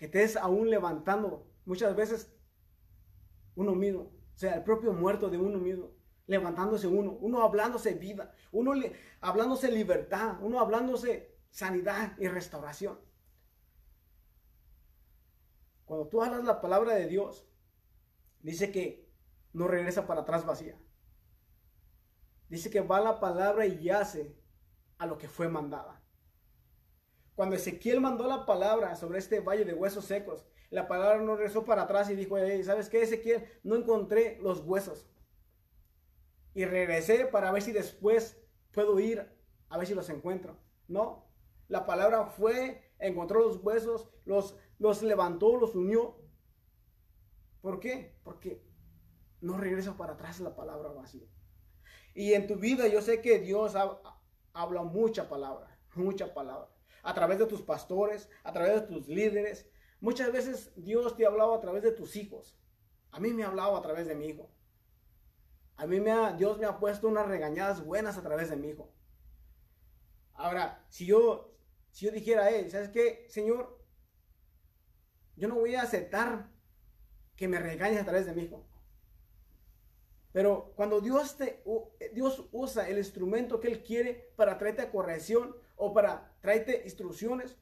Que 0.00 0.06
estés 0.06 0.38
aún 0.38 0.70
levantando 0.70 1.46
muchas 1.66 1.94
veces 1.94 2.34
uno 3.54 3.74
mismo, 3.74 4.04
o 4.04 4.38
sea, 4.38 4.54
el 4.54 4.64
propio 4.64 4.94
muerto 4.94 5.28
de 5.28 5.36
uno 5.36 5.58
mismo, 5.58 5.90
levantándose 6.26 6.86
uno, 6.86 7.12
uno 7.20 7.42
hablándose 7.42 7.92
vida, 7.92 8.32
uno 8.50 8.72
hablándose 9.20 9.70
libertad, 9.70 10.38
uno 10.40 10.58
hablándose 10.58 11.36
sanidad 11.50 12.16
y 12.18 12.28
restauración. 12.28 12.98
Cuando 15.84 16.08
tú 16.08 16.22
hablas 16.22 16.44
la 16.44 16.62
palabra 16.62 16.94
de 16.94 17.06
Dios, 17.06 17.46
dice 18.40 18.72
que 18.72 19.06
no 19.52 19.68
regresa 19.68 20.06
para 20.06 20.22
atrás 20.22 20.46
vacía. 20.46 20.78
Dice 22.48 22.70
que 22.70 22.80
va 22.80 23.00
la 23.00 23.20
palabra 23.20 23.66
y 23.66 23.90
hace 23.90 24.34
a 24.96 25.04
lo 25.04 25.18
que 25.18 25.28
fue 25.28 25.50
mandada. 25.50 26.00
Cuando 27.40 27.56
Ezequiel 27.56 28.02
mandó 28.02 28.26
la 28.26 28.44
palabra 28.44 28.94
sobre 28.96 29.18
este 29.18 29.40
valle 29.40 29.64
de 29.64 29.72
huesos 29.72 30.04
secos, 30.04 30.44
la 30.68 30.86
palabra 30.86 31.22
no 31.22 31.36
regresó 31.36 31.64
para 31.64 31.84
atrás 31.84 32.10
y 32.10 32.14
dijo, 32.14 32.36
¿sabes 32.64 32.90
qué, 32.90 33.00
Ezequiel? 33.00 33.46
No 33.62 33.76
encontré 33.76 34.38
los 34.42 34.60
huesos. 34.60 35.08
Y 36.52 36.66
regresé 36.66 37.24
para 37.24 37.50
ver 37.50 37.62
si 37.62 37.72
después 37.72 38.38
puedo 38.72 39.00
ir 39.00 39.26
a 39.70 39.78
ver 39.78 39.86
si 39.86 39.94
los 39.94 40.10
encuentro. 40.10 40.58
No, 40.86 41.30
la 41.68 41.86
palabra 41.86 42.26
fue, 42.26 42.92
encontró 42.98 43.40
los 43.40 43.56
huesos, 43.64 44.10
los 44.26 44.58
los 44.78 45.02
levantó, 45.02 45.56
los 45.56 45.74
unió. 45.74 46.18
¿Por 47.62 47.80
qué? 47.80 48.20
Porque 48.22 48.62
no 49.40 49.56
regresa 49.56 49.96
para 49.96 50.12
atrás 50.12 50.40
la 50.40 50.54
palabra 50.54 50.90
vacía. 50.90 51.26
Y 52.12 52.34
en 52.34 52.46
tu 52.46 52.56
vida 52.56 52.86
yo 52.86 53.00
sé 53.00 53.22
que 53.22 53.38
Dios 53.38 53.76
habla 54.52 54.82
mucha 54.82 55.26
palabra, 55.30 55.80
mucha 55.94 56.34
palabra. 56.34 56.68
A 57.02 57.14
través 57.14 57.38
de 57.38 57.46
tus 57.46 57.62
pastores, 57.62 58.28
a 58.44 58.52
través 58.52 58.74
de 58.74 58.80
tus 58.82 59.08
líderes. 59.08 59.68
Muchas 60.00 60.32
veces 60.32 60.72
Dios 60.76 61.16
te 61.16 61.24
ha 61.24 61.28
hablado 61.28 61.54
a 61.54 61.60
través 61.60 61.82
de 61.82 61.92
tus 61.92 62.16
hijos. 62.16 62.58
A 63.10 63.20
mí 63.20 63.32
me 63.32 63.44
ha 63.44 63.48
hablado 63.48 63.76
a 63.76 63.82
través 63.82 64.06
de 64.06 64.14
mi 64.14 64.26
hijo. 64.26 64.50
A 65.76 65.86
mí 65.86 65.98
me 66.00 66.10
ha, 66.10 66.32
Dios 66.32 66.58
me 66.58 66.66
ha 66.66 66.78
puesto 66.78 67.08
unas 67.08 67.26
regañadas 67.26 67.84
buenas 67.84 68.18
a 68.18 68.22
través 68.22 68.50
de 68.50 68.56
mi 68.56 68.68
hijo. 68.68 68.92
Ahora, 70.34 70.84
si 70.88 71.06
yo, 71.06 71.54
si 71.90 72.06
yo 72.06 72.12
dijera, 72.12 72.50
él, 72.50 72.70
¿sabes 72.70 72.90
qué, 72.90 73.26
Señor? 73.28 73.78
Yo 75.36 75.48
no 75.48 75.54
voy 75.54 75.74
a 75.74 75.82
aceptar 75.82 76.50
que 77.36 77.48
me 77.48 77.58
regañes 77.58 78.02
a 78.02 78.04
través 78.04 78.26
de 78.26 78.34
mi 78.34 78.42
hijo. 78.42 78.66
Pero 80.32 80.72
cuando 80.76 81.00
Dios, 81.00 81.36
te, 81.36 81.62
Dios 82.12 82.48
usa 82.52 82.88
el 82.88 82.98
instrumento 82.98 83.58
que 83.58 83.68
Él 83.68 83.82
quiere 83.82 84.32
para 84.36 84.58
traerte 84.58 84.82
a 84.82 84.90
corrección 84.90 85.56
o 85.80 85.92
para 85.92 86.36
traerte 86.40 86.82
instrucciones, 86.84 87.56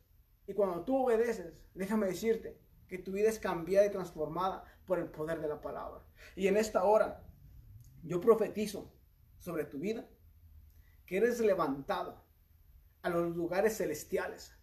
y 0.46 0.54
cuando 0.54 0.84
tú 0.84 1.04
obedeces, 1.04 1.54
déjame 1.74 2.06
decirte 2.06 2.58
que 2.86 2.98
tu 2.98 3.12
vida 3.12 3.28
es 3.28 3.38
cambiada 3.38 3.86
y 3.86 3.90
transformada 3.90 4.64
por 4.86 4.98
el 4.98 5.06
poder 5.06 5.40
de 5.40 5.48
la 5.48 5.60
palabra. 5.60 6.02
Y 6.36 6.46
en 6.46 6.56
esta 6.56 6.84
hora, 6.84 7.24
yo 8.02 8.20
profetizo 8.20 8.92
sobre 9.38 9.64
tu 9.64 9.78
vida 9.78 10.06
que 11.06 11.18
eres 11.18 11.40
levantado 11.40 12.22
a 13.02 13.10
los 13.10 13.36
lugares 13.36 13.76
celestiales 13.76 14.58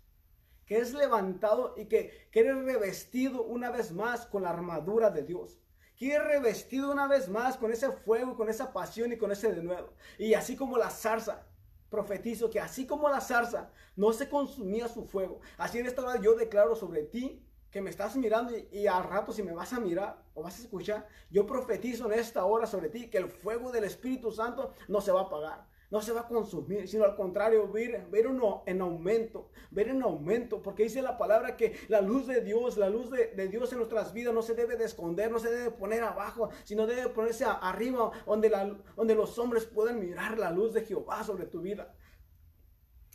que 0.65 0.77
es 0.77 0.93
levantado 0.93 1.75
y 1.77 1.85
que, 1.85 2.27
que 2.31 2.39
eres 2.39 2.57
revestido 2.63 3.43
una 3.43 3.69
vez 3.69 3.91
más 3.91 4.25
con 4.25 4.43
la 4.43 4.49
armadura 4.49 5.09
de 5.11 5.23
Dios. 5.23 5.59
Que 5.95 6.13
eres 6.13 6.27
revestido 6.27 6.91
una 6.91 7.07
vez 7.07 7.29
más 7.29 7.57
con 7.57 7.71
ese 7.71 7.91
fuego, 7.91 8.35
con 8.35 8.49
esa 8.49 8.73
pasión 8.73 9.13
y 9.13 9.17
con 9.17 9.31
ese 9.31 9.53
denuedo. 9.53 9.93
Y 10.17 10.33
así 10.33 10.55
como 10.55 10.77
la 10.77 10.89
zarza, 10.89 11.45
profetizo 11.89 12.49
que 12.49 12.59
así 12.59 12.85
como 12.85 13.09
la 13.09 13.21
zarza 13.21 13.71
no 13.95 14.11
se 14.13 14.29
consumía 14.29 14.87
su 14.87 15.05
fuego, 15.05 15.39
así 15.57 15.79
en 15.79 15.85
esta 15.85 16.01
hora 16.01 16.21
yo 16.21 16.35
declaro 16.35 16.75
sobre 16.75 17.03
ti 17.03 17.41
que 17.71 17.81
me 17.81 17.89
estás 17.89 18.15
mirando 18.15 18.57
y, 18.57 18.67
y, 18.71 18.87
al 18.87 19.03
rato 19.03 19.33
si 19.33 19.43
me 19.43 19.53
vas 19.53 19.73
a 19.73 19.79
mirar 19.79 20.23
o 20.33 20.43
vas 20.43 20.57
a 20.57 20.63
escuchar, 20.63 21.07
yo 21.29 21.45
profetizo 21.45 22.05
en 22.05 22.19
esta 22.19 22.45
hora 22.45 22.67
sobre 22.67 22.89
ti 22.89 23.09
que 23.09 23.17
el 23.17 23.27
fuego 23.27 23.71
del 23.71 23.83
Espíritu 23.83 24.31
Santo 24.31 24.73
no 24.87 25.01
se 25.01 25.11
va 25.11 25.21
a 25.21 25.23
apagar 25.23 25.74
no 25.91 26.01
se 26.01 26.11
va 26.11 26.21
a 26.21 26.27
consumir, 26.27 26.87
sino 26.87 27.03
al 27.03 27.15
contrario, 27.15 27.71
ver, 27.71 28.07
ver 28.07 28.27
uno 28.27 28.63
en 28.65 28.81
aumento, 28.81 29.49
ver 29.71 29.89
en 29.89 30.01
aumento, 30.01 30.61
porque 30.61 30.83
dice 30.83 31.01
la 31.01 31.17
palabra 31.17 31.55
que 31.57 31.75
la 31.87 32.01
luz 32.01 32.27
de 32.27 32.41
Dios, 32.41 32.77
la 32.77 32.89
luz 32.89 33.09
de, 33.11 33.47
Dios 33.47 33.71
en 33.71 33.79
nuestras 33.79 34.13
vidas 34.13 34.33
no 34.33 34.41
se 34.41 34.55
debe 34.55 34.75
de 34.75 34.85
esconder, 34.85 35.31
no 35.31 35.39
se 35.39 35.51
debe 35.51 35.71
poner 35.71 36.03
abajo, 36.03 36.49
sino 36.63 36.87
debe 36.87 37.09
ponerse 37.09 37.45
arriba, 37.45 38.11
donde, 38.25 38.49
la, 38.49 38.77
donde 38.95 39.15
los 39.15 39.37
hombres 39.37 39.65
puedan 39.65 39.99
mirar 39.99 40.37
la 40.37 40.51
luz 40.51 40.73
de 40.73 40.81
Jehová 40.81 41.23
sobre 41.23 41.45
tu 41.45 41.61
vida. 41.61 41.95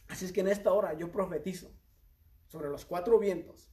Así 0.09 0.24
es 0.24 0.33
que 0.33 0.40
en 0.40 0.48
esta 0.48 0.72
hora 0.72 0.94
yo 0.94 1.11
profetizo 1.11 1.70
sobre 2.48 2.68
los 2.68 2.85
cuatro 2.85 3.18
vientos, 3.18 3.69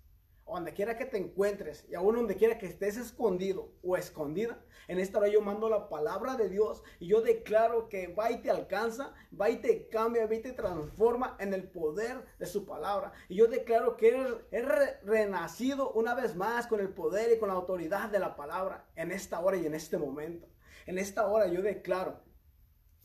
donde 0.56 0.74
quiera 0.74 0.98
que 0.98 1.06
te 1.06 1.18
encuentres 1.18 1.86
y 1.90 1.96
aún 1.96 2.16
donde 2.16 2.36
quiera 2.36 2.58
que 2.58 2.68
estés 2.68 2.98
escondido 2.98 3.74
o 3.84 3.98
escondida, 3.98 4.64
en 4.88 5.00
esta 5.00 5.18
hora 5.18 5.28
yo 5.28 5.42
mando 5.42 5.70
la 5.70 5.90
palabra 5.90 6.36
de 6.36 6.50
Dios 6.50 6.84
y 7.00 7.08
yo 7.08 7.22
declaro 7.22 7.90
que 7.90 8.08
va 8.08 8.32
y 8.32 8.42
te 8.42 8.50
alcanza, 8.50 9.14
va 9.40 9.50
y 9.50 9.58
te 9.58 9.90
cambia, 9.90 10.26
va 10.26 10.36
y 10.36 10.42
te 10.42 10.54
transforma 10.54 11.36
en 11.40 11.54
el 11.54 11.70
poder 11.70 12.24
de 12.40 12.46
su 12.46 12.66
palabra. 12.66 13.12
Y 13.28 13.36
yo 13.36 13.48
declaro 13.48 13.98
que 13.98 14.10
eres, 14.52 15.04
renacido 15.04 15.92
una 15.92 16.16
vez 16.16 16.36
más 16.36 16.68
con 16.68 16.80
el 16.80 16.90
poder 16.90 17.34
y 17.36 17.40
con 17.40 17.50
la 17.50 17.56
autoridad 17.56 18.10
de 18.10 18.20
la 18.20 18.36
palabra 18.36 18.88
en 18.96 19.12
esta 19.12 19.40
hora 19.40 19.58
y 19.58 19.66
en 19.66 19.74
este 19.74 19.98
momento. 19.98 20.48
En 20.86 20.98
esta 20.98 21.28
hora 21.28 21.48
yo 21.48 21.62
declaro 21.62 22.22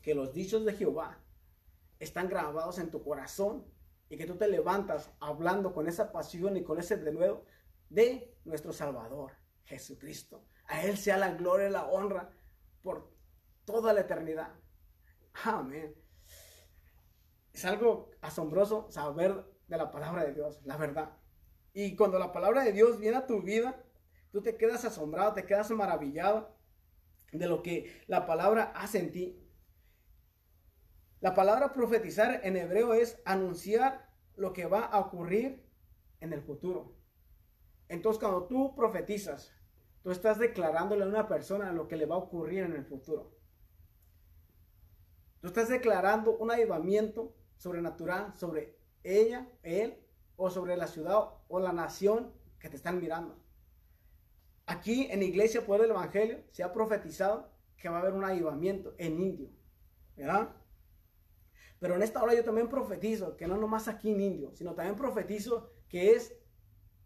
que 0.01 0.15
los 0.15 0.33
dichos 0.33 0.63
de 0.65 0.73
Jehová 0.73 1.19
están 1.99 2.29
grabados 2.29 2.79
en 2.79 2.91
tu 2.91 3.03
corazón 3.03 3.65
y 4.13 4.17
que 4.17 4.27
tú 4.27 4.35
te 4.35 4.47
levantas 4.47 5.11
hablando 5.19 5.73
con 5.73 5.87
esa 5.87 6.11
pasión 6.11 6.55
y 6.55 6.63
con 6.63 6.77
ese 6.77 6.97
denuedo 6.97 7.45
de 7.89 8.37
nuestro 8.45 8.71
Salvador, 8.71 9.31
Jesucristo. 9.63 10.45
A 10.67 10.83
Él 10.83 10.97
sea 10.97 11.17
la 11.17 11.31
gloria 11.31 11.67
y 11.67 11.71
la 11.71 11.87
honra 11.87 12.29
por 12.83 13.11
toda 13.65 13.91
la 13.91 14.01
eternidad. 14.01 14.53
Amén. 15.45 15.95
Es 17.53 17.65
algo 17.65 18.11
asombroso 18.21 18.85
saber 18.91 19.45
de 19.67 19.77
la 19.77 19.89
palabra 19.89 20.25
de 20.25 20.33
Dios, 20.35 20.61
la 20.63 20.77
verdad. 20.77 21.17
Y 21.73 21.95
cuando 21.95 22.19
la 22.19 22.31
palabra 22.31 22.63
de 22.63 22.71
Dios 22.71 22.99
viene 22.99 23.17
a 23.17 23.25
tu 23.25 23.41
vida, 23.41 23.83
tú 24.31 24.43
te 24.43 24.57
quedas 24.57 24.85
asombrado, 24.85 25.33
te 25.33 25.47
quedas 25.47 25.71
maravillado 25.71 26.55
de 27.31 27.47
lo 27.47 27.63
que 27.63 28.03
la 28.05 28.27
palabra 28.27 28.73
hace 28.75 28.99
en 28.99 29.11
ti. 29.11 29.42
La 31.23 31.33
palabra 31.33 31.71
profetizar 31.71 32.41
en 32.43 32.57
hebreo 32.57 32.93
es 32.93 33.17
anunciar 33.23 34.09
lo 34.35 34.51
que 34.51 34.65
va 34.65 34.81
a 34.81 34.99
ocurrir 34.99 35.63
en 36.19 36.33
el 36.33 36.41
futuro. 36.41 36.97
Entonces, 37.87 38.19
cuando 38.19 38.45
tú 38.45 38.75
profetizas, 38.75 39.53
tú 40.01 40.11
estás 40.11 40.37
declarándole 40.37 41.05
a 41.05 41.07
una 41.07 41.29
persona 41.29 41.71
lo 41.71 41.87
que 41.87 41.95
le 41.95 42.07
va 42.07 42.15
a 42.15 42.17
ocurrir 42.17 42.63
en 42.63 42.73
el 42.73 42.83
futuro. 42.83 43.37
Tú 45.39 45.47
estás 45.47 45.69
declarando 45.69 46.35
un 46.35 46.51
avivamiento 46.51 47.33
sobrenatural 47.55 48.35
sobre 48.35 48.77
ella, 49.01 49.47
él, 49.61 50.05
o 50.35 50.49
sobre 50.49 50.75
la 50.75 50.87
ciudad 50.87 51.23
o 51.47 51.57
la 51.61 51.71
nación 51.71 52.33
que 52.59 52.67
te 52.67 52.75
están 52.75 52.99
mirando. 52.99 53.41
Aquí 54.65 55.07
en 55.09 55.23
Iglesia 55.23 55.65
Poder 55.65 55.83
del 55.83 55.91
Evangelio 55.91 56.43
se 56.51 56.63
ha 56.63 56.73
profetizado 56.73 57.49
que 57.77 57.87
va 57.87 57.99
a 57.99 58.01
haber 58.01 58.11
un 58.11 58.25
avivamiento 58.25 58.93
en 58.97 59.21
Indio. 59.21 59.49
¿Verdad? 60.17 60.53
Pero 61.83 61.97
en 61.97 62.01
esta 62.01 62.23
hora 62.23 62.33
yo 62.33 62.45
también 62.45 62.69
profetizo 62.69 63.35
que 63.35 63.45
no 63.45 63.57
nomás 63.57 63.89
aquí 63.89 64.13
en 64.13 64.21
Indio, 64.21 64.55
sino 64.55 64.73
también 64.73 64.95
profetizo 64.95 65.69
que 65.89 66.13
es 66.13 66.33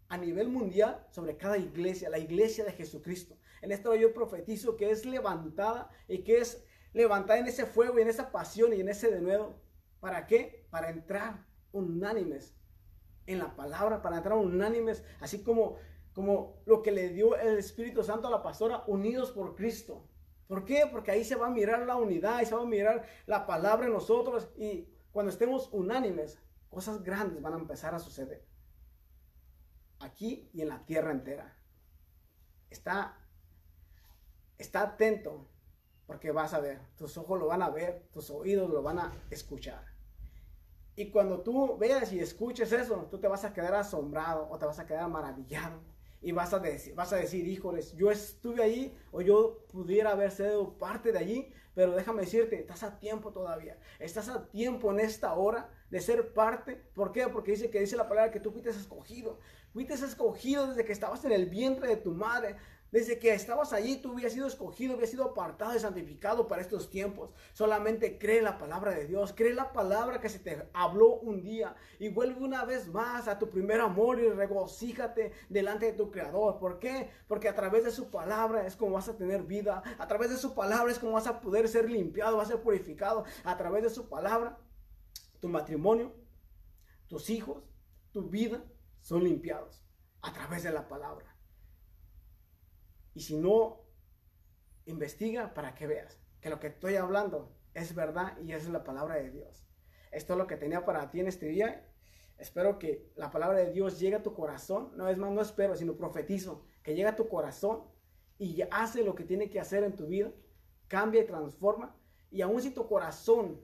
a 0.06 0.16
nivel 0.16 0.50
mundial 0.50 1.04
sobre 1.10 1.36
cada 1.36 1.58
iglesia, 1.58 2.08
la 2.08 2.20
iglesia 2.20 2.64
de 2.64 2.70
Jesucristo. 2.70 3.36
En 3.60 3.72
esta 3.72 3.90
hora 3.90 4.00
yo 4.00 4.14
profetizo 4.14 4.76
que 4.76 4.92
es 4.92 5.04
levantada 5.04 5.90
y 6.06 6.18
que 6.18 6.38
es 6.38 6.64
levantada 6.92 7.40
en 7.40 7.48
ese 7.48 7.66
fuego 7.66 7.98
y 7.98 8.02
en 8.02 8.08
esa 8.08 8.30
pasión 8.30 8.72
y 8.72 8.80
en 8.80 8.88
ese 8.88 9.10
denuedo. 9.10 9.60
¿Para 9.98 10.28
qué? 10.28 10.68
Para 10.70 10.90
entrar 10.90 11.44
unánimes 11.72 12.54
en 13.26 13.40
la 13.40 13.56
palabra, 13.56 14.00
para 14.00 14.18
entrar 14.18 14.38
unánimes, 14.38 15.02
así 15.18 15.42
como, 15.42 15.74
como 16.12 16.62
lo 16.66 16.84
que 16.84 16.92
le 16.92 17.08
dio 17.08 17.36
el 17.36 17.58
Espíritu 17.58 18.04
Santo 18.04 18.28
a 18.28 18.30
la 18.30 18.44
pastora, 18.44 18.84
unidos 18.86 19.32
por 19.32 19.56
Cristo. 19.56 20.06
¿Por 20.48 20.64
qué? 20.64 20.88
Porque 20.90 21.10
ahí 21.10 21.24
se 21.24 21.36
va 21.36 21.46
a 21.46 21.50
mirar 21.50 21.86
la 21.86 21.96
unidad 21.96 22.40
y 22.40 22.46
se 22.46 22.54
va 22.54 22.62
a 22.62 22.66
mirar 22.66 23.06
la 23.26 23.46
palabra 23.46 23.86
en 23.86 23.92
nosotros 23.92 24.48
y 24.56 24.88
cuando 25.12 25.30
estemos 25.30 25.68
unánimes, 25.72 26.38
cosas 26.70 27.02
grandes 27.02 27.42
van 27.42 27.52
a 27.52 27.58
empezar 27.58 27.94
a 27.94 27.98
suceder. 27.98 28.46
Aquí 30.00 30.48
y 30.54 30.62
en 30.62 30.68
la 30.68 30.84
tierra 30.86 31.10
entera. 31.10 31.54
Está, 32.70 33.18
está 34.56 34.82
atento 34.82 35.48
porque 36.06 36.32
vas 36.32 36.54
a 36.54 36.60
ver, 36.60 36.80
tus 36.96 37.18
ojos 37.18 37.38
lo 37.38 37.46
van 37.46 37.60
a 37.60 37.68
ver, 37.68 38.08
tus 38.10 38.30
oídos 38.30 38.70
lo 38.70 38.82
van 38.82 38.98
a 39.00 39.12
escuchar. 39.28 39.84
Y 40.96 41.10
cuando 41.10 41.42
tú 41.42 41.76
veas 41.76 42.10
y 42.12 42.20
escuches 42.20 42.72
eso, 42.72 43.06
tú 43.10 43.20
te 43.20 43.28
vas 43.28 43.44
a 43.44 43.52
quedar 43.52 43.74
asombrado 43.74 44.48
o 44.48 44.58
te 44.58 44.64
vas 44.64 44.78
a 44.78 44.86
quedar 44.86 45.08
maravillado 45.10 45.97
y 46.20 46.32
vas 46.32 46.52
a 46.52 46.58
decir, 46.58 46.94
vas 46.94 47.12
a 47.12 47.16
decir, 47.16 47.46
híjoles, 47.46 47.94
yo 47.94 48.10
estuve 48.10 48.62
allí 48.62 48.94
o 49.12 49.20
yo 49.20 49.64
pudiera 49.68 50.10
haber 50.10 50.30
sido 50.30 50.76
parte 50.76 51.12
de 51.12 51.18
allí, 51.18 51.52
pero 51.74 51.94
déjame 51.94 52.22
decirte, 52.22 52.58
estás 52.58 52.82
a 52.82 52.98
tiempo 52.98 53.30
todavía. 53.30 53.78
Estás 54.00 54.28
a 54.28 54.48
tiempo 54.48 54.90
en 54.90 54.98
esta 54.98 55.34
hora 55.34 55.70
de 55.90 56.00
ser 56.00 56.32
parte. 56.34 56.74
¿Por 56.74 57.12
qué? 57.12 57.28
Porque 57.28 57.52
dice 57.52 57.70
que 57.70 57.78
dice 57.78 57.96
la 57.96 58.08
palabra 58.08 58.32
que 58.32 58.40
tú 58.40 58.50
fuiste 58.50 58.70
escogido. 58.70 59.38
Fuiste 59.72 59.94
escogido 59.94 60.66
desde 60.66 60.84
que 60.84 60.92
estabas 60.92 61.24
en 61.24 61.30
el 61.30 61.46
vientre 61.46 61.86
de 61.86 61.96
tu 61.96 62.10
madre. 62.10 62.56
Desde 62.90 63.18
que 63.18 63.34
estabas 63.34 63.74
allí, 63.74 63.96
tú 63.98 64.12
habías 64.12 64.32
sido 64.32 64.46
escogido, 64.46 64.94
habías 64.94 65.10
sido 65.10 65.24
apartado 65.24 65.76
y 65.76 65.78
santificado 65.78 66.46
para 66.46 66.62
estos 66.62 66.88
tiempos. 66.88 67.34
Solamente 67.52 68.18
cree 68.18 68.40
la 68.40 68.56
palabra 68.56 68.92
de 68.92 69.06
Dios, 69.06 69.34
cree 69.36 69.52
la 69.52 69.72
palabra 69.72 70.20
que 70.20 70.30
se 70.30 70.38
te 70.38 70.68
habló 70.72 71.16
un 71.16 71.42
día 71.42 71.76
y 71.98 72.08
vuelve 72.08 72.42
una 72.42 72.64
vez 72.64 72.88
más 72.88 73.28
a 73.28 73.38
tu 73.38 73.50
primer 73.50 73.80
amor 73.82 74.20
y 74.20 74.30
regocíjate 74.30 75.32
delante 75.50 75.86
de 75.86 75.92
tu 75.92 76.10
Creador. 76.10 76.58
¿Por 76.58 76.78
qué? 76.78 77.10
Porque 77.26 77.48
a 77.48 77.54
través 77.54 77.84
de 77.84 77.90
su 77.90 78.10
palabra 78.10 78.66
es 78.66 78.74
como 78.74 78.92
vas 78.92 79.08
a 79.08 79.18
tener 79.18 79.42
vida, 79.42 79.82
a 79.98 80.08
través 80.08 80.30
de 80.30 80.38
su 80.38 80.54
palabra 80.54 80.90
es 80.90 80.98
como 80.98 81.12
vas 81.12 81.26
a 81.26 81.40
poder 81.40 81.68
ser 81.68 81.90
limpiado, 81.90 82.38
vas 82.38 82.48
a 82.48 82.52
ser 82.52 82.62
purificado. 82.62 83.24
A 83.44 83.56
través 83.58 83.82
de 83.82 83.90
su 83.90 84.08
palabra, 84.08 84.58
tu 85.40 85.48
matrimonio, 85.48 86.14
tus 87.06 87.28
hijos, 87.28 87.64
tu 88.12 88.30
vida 88.30 88.64
son 89.02 89.24
limpiados 89.24 89.84
a 90.22 90.32
través 90.32 90.62
de 90.62 90.72
la 90.72 90.88
palabra. 90.88 91.37
Y 93.18 93.20
si 93.20 93.36
no, 93.36 93.80
investiga 94.86 95.52
para 95.52 95.74
que 95.74 95.88
veas 95.88 96.20
que 96.40 96.50
lo 96.50 96.60
que 96.60 96.68
estoy 96.68 96.94
hablando 96.94 97.52
es 97.74 97.92
verdad 97.92 98.38
y 98.38 98.52
es 98.52 98.68
la 98.68 98.84
palabra 98.84 99.16
de 99.16 99.32
Dios. 99.32 99.66
Esto 100.12 100.34
es 100.34 100.38
lo 100.38 100.46
que 100.46 100.56
tenía 100.56 100.84
para 100.84 101.10
ti 101.10 101.18
en 101.18 101.26
este 101.26 101.46
día. 101.46 101.84
Espero 102.36 102.78
que 102.78 103.10
la 103.16 103.32
palabra 103.32 103.58
de 103.58 103.72
Dios 103.72 103.98
llegue 103.98 104.14
a 104.14 104.22
tu 104.22 104.34
corazón. 104.34 104.92
No 104.94 105.08
es 105.08 105.18
más, 105.18 105.32
no 105.32 105.40
espero, 105.40 105.74
sino 105.74 105.96
profetizo 105.96 106.62
que 106.84 106.94
llegue 106.94 107.08
a 107.08 107.16
tu 107.16 107.28
corazón 107.28 107.88
y 108.38 108.62
hace 108.70 109.02
lo 109.02 109.16
que 109.16 109.24
tiene 109.24 109.50
que 109.50 109.58
hacer 109.58 109.82
en 109.82 109.96
tu 109.96 110.06
vida. 110.06 110.30
Cambia 110.86 111.22
y 111.22 111.26
transforma. 111.26 111.96
Y 112.30 112.42
aun 112.42 112.62
si 112.62 112.70
tu 112.70 112.86
corazón 112.86 113.60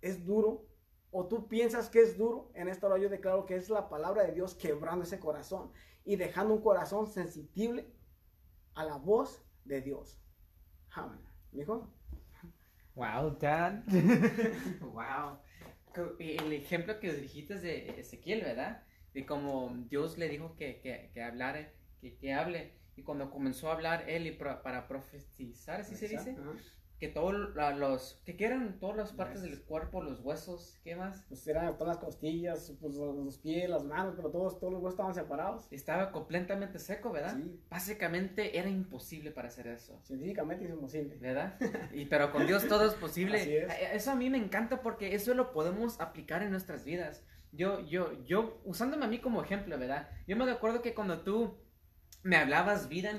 es 0.00 0.26
duro 0.26 0.66
o 1.12 1.28
tú 1.28 1.46
piensas 1.46 1.88
que 1.88 2.00
es 2.00 2.18
duro, 2.18 2.50
en 2.54 2.66
esta 2.66 2.88
hora 2.88 2.98
yo 2.98 3.08
declaro 3.08 3.46
que 3.46 3.54
es 3.54 3.70
la 3.70 3.88
palabra 3.88 4.24
de 4.24 4.32
Dios 4.32 4.56
quebrando 4.56 5.04
ese 5.04 5.20
corazón 5.20 5.70
y 6.04 6.16
dejando 6.16 6.54
un 6.54 6.60
corazón 6.60 7.06
sensible 7.06 7.94
a 8.74 8.84
la 8.84 8.96
voz 8.96 9.44
de 9.64 9.80
Dios. 9.80 10.18
Amén. 10.90 11.20
¿Mijo? 11.52 11.88
Wow, 12.94 13.36
Dad. 13.38 13.82
wow. 14.80 15.38
El 16.18 16.52
ejemplo 16.52 16.98
que 17.00 17.12
dijiste 17.12 17.58
de 17.58 18.00
Ezequiel, 18.00 18.42
¿verdad? 18.42 18.82
De 19.12 19.24
cómo 19.26 19.74
Dios 19.88 20.18
le 20.18 20.28
dijo 20.28 20.56
que, 20.56 20.80
que, 20.80 21.10
que 21.12 21.22
hablara, 21.22 21.72
que, 22.00 22.16
que, 22.16 22.32
hable. 22.32 22.72
Y 22.96 23.02
cuando 23.02 23.30
comenzó 23.30 23.70
a 23.70 23.74
hablar 23.74 24.08
él 24.08 24.26
y 24.26 24.32
para 24.32 24.88
profetizar, 24.88 25.80
¿así 25.80 25.96
se 25.96 26.08
dice? 26.08 26.36
Que 26.98 27.08
todos 27.08 27.34
los 27.34 28.20
que 28.24 28.36
quieran 28.36 28.78
todas 28.78 28.96
las 28.96 29.12
partes 29.12 29.42
del 29.42 29.62
cuerpo, 29.62 30.02
los 30.02 30.20
huesos, 30.20 30.78
¿qué 30.84 30.94
más? 30.96 31.24
Pues 31.28 31.46
eran 31.46 31.76
todas 31.76 31.96
las 31.96 32.04
costillas, 32.04 32.72
pues, 32.80 32.94
los 32.94 33.38
pies, 33.38 33.68
las 33.68 33.84
manos, 33.84 34.14
pero 34.16 34.30
todos, 34.30 34.58
todos 34.60 34.72
los 34.72 34.82
huesos 34.82 34.94
estaban 34.94 35.14
separados. 35.14 35.66
Estaba 35.70 36.12
completamente 36.12 36.78
seco, 36.78 37.10
¿verdad? 37.10 37.36
Sí. 37.36 37.60
Básicamente 37.68 38.58
era 38.58 38.68
imposible 38.68 39.32
para 39.32 39.48
hacer 39.48 39.66
eso. 39.66 40.00
Científicamente 40.04 40.64
es 40.64 40.70
imposible. 40.70 41.16
¿Verdad? 41.16 41.58
Y 41.92 42.06
pero 42.06 42.32
con 42.32 42.46
Dios 42.46 42.66
todo 42.68 42.86
es 42.86 42.94
posible. 42.94 43.40
Así 43.40 43.56
es. 43.56 43.72
Eso 43.92 44.12
a 44.12 44.14
mí 44.14 44.30
me 44.30 44.38
encanta 44.38 44.80
porque 44.80 45.14
eso 45.14 45.34
lo 45.34 45.52
podemos 45.52 46.00
aplicar 46.00 46.42
en 46.42 46.50
nuestras 46.50 46.84
vidas. 46.84 47.24
Yo, 47.52 47.80
yo, 47.80 48.24
yo, 48.24 48.60
usándome 48.64 49.04
a 49.04 49.08
mí 49.08 49.20
como 49.20 49.42
ejemplo, 49.42 49.78
¿verdad? 49.78 50.08
Yo 50.26 50.36
me 50.36 50.50
acuerdo 50.50 50.82
que 50.82 50.94
cuando 50.94 51.20
tú 51.20 51.56
me 52.24 52.36
hablabas 52.36 52.88
vida 52.88 53.10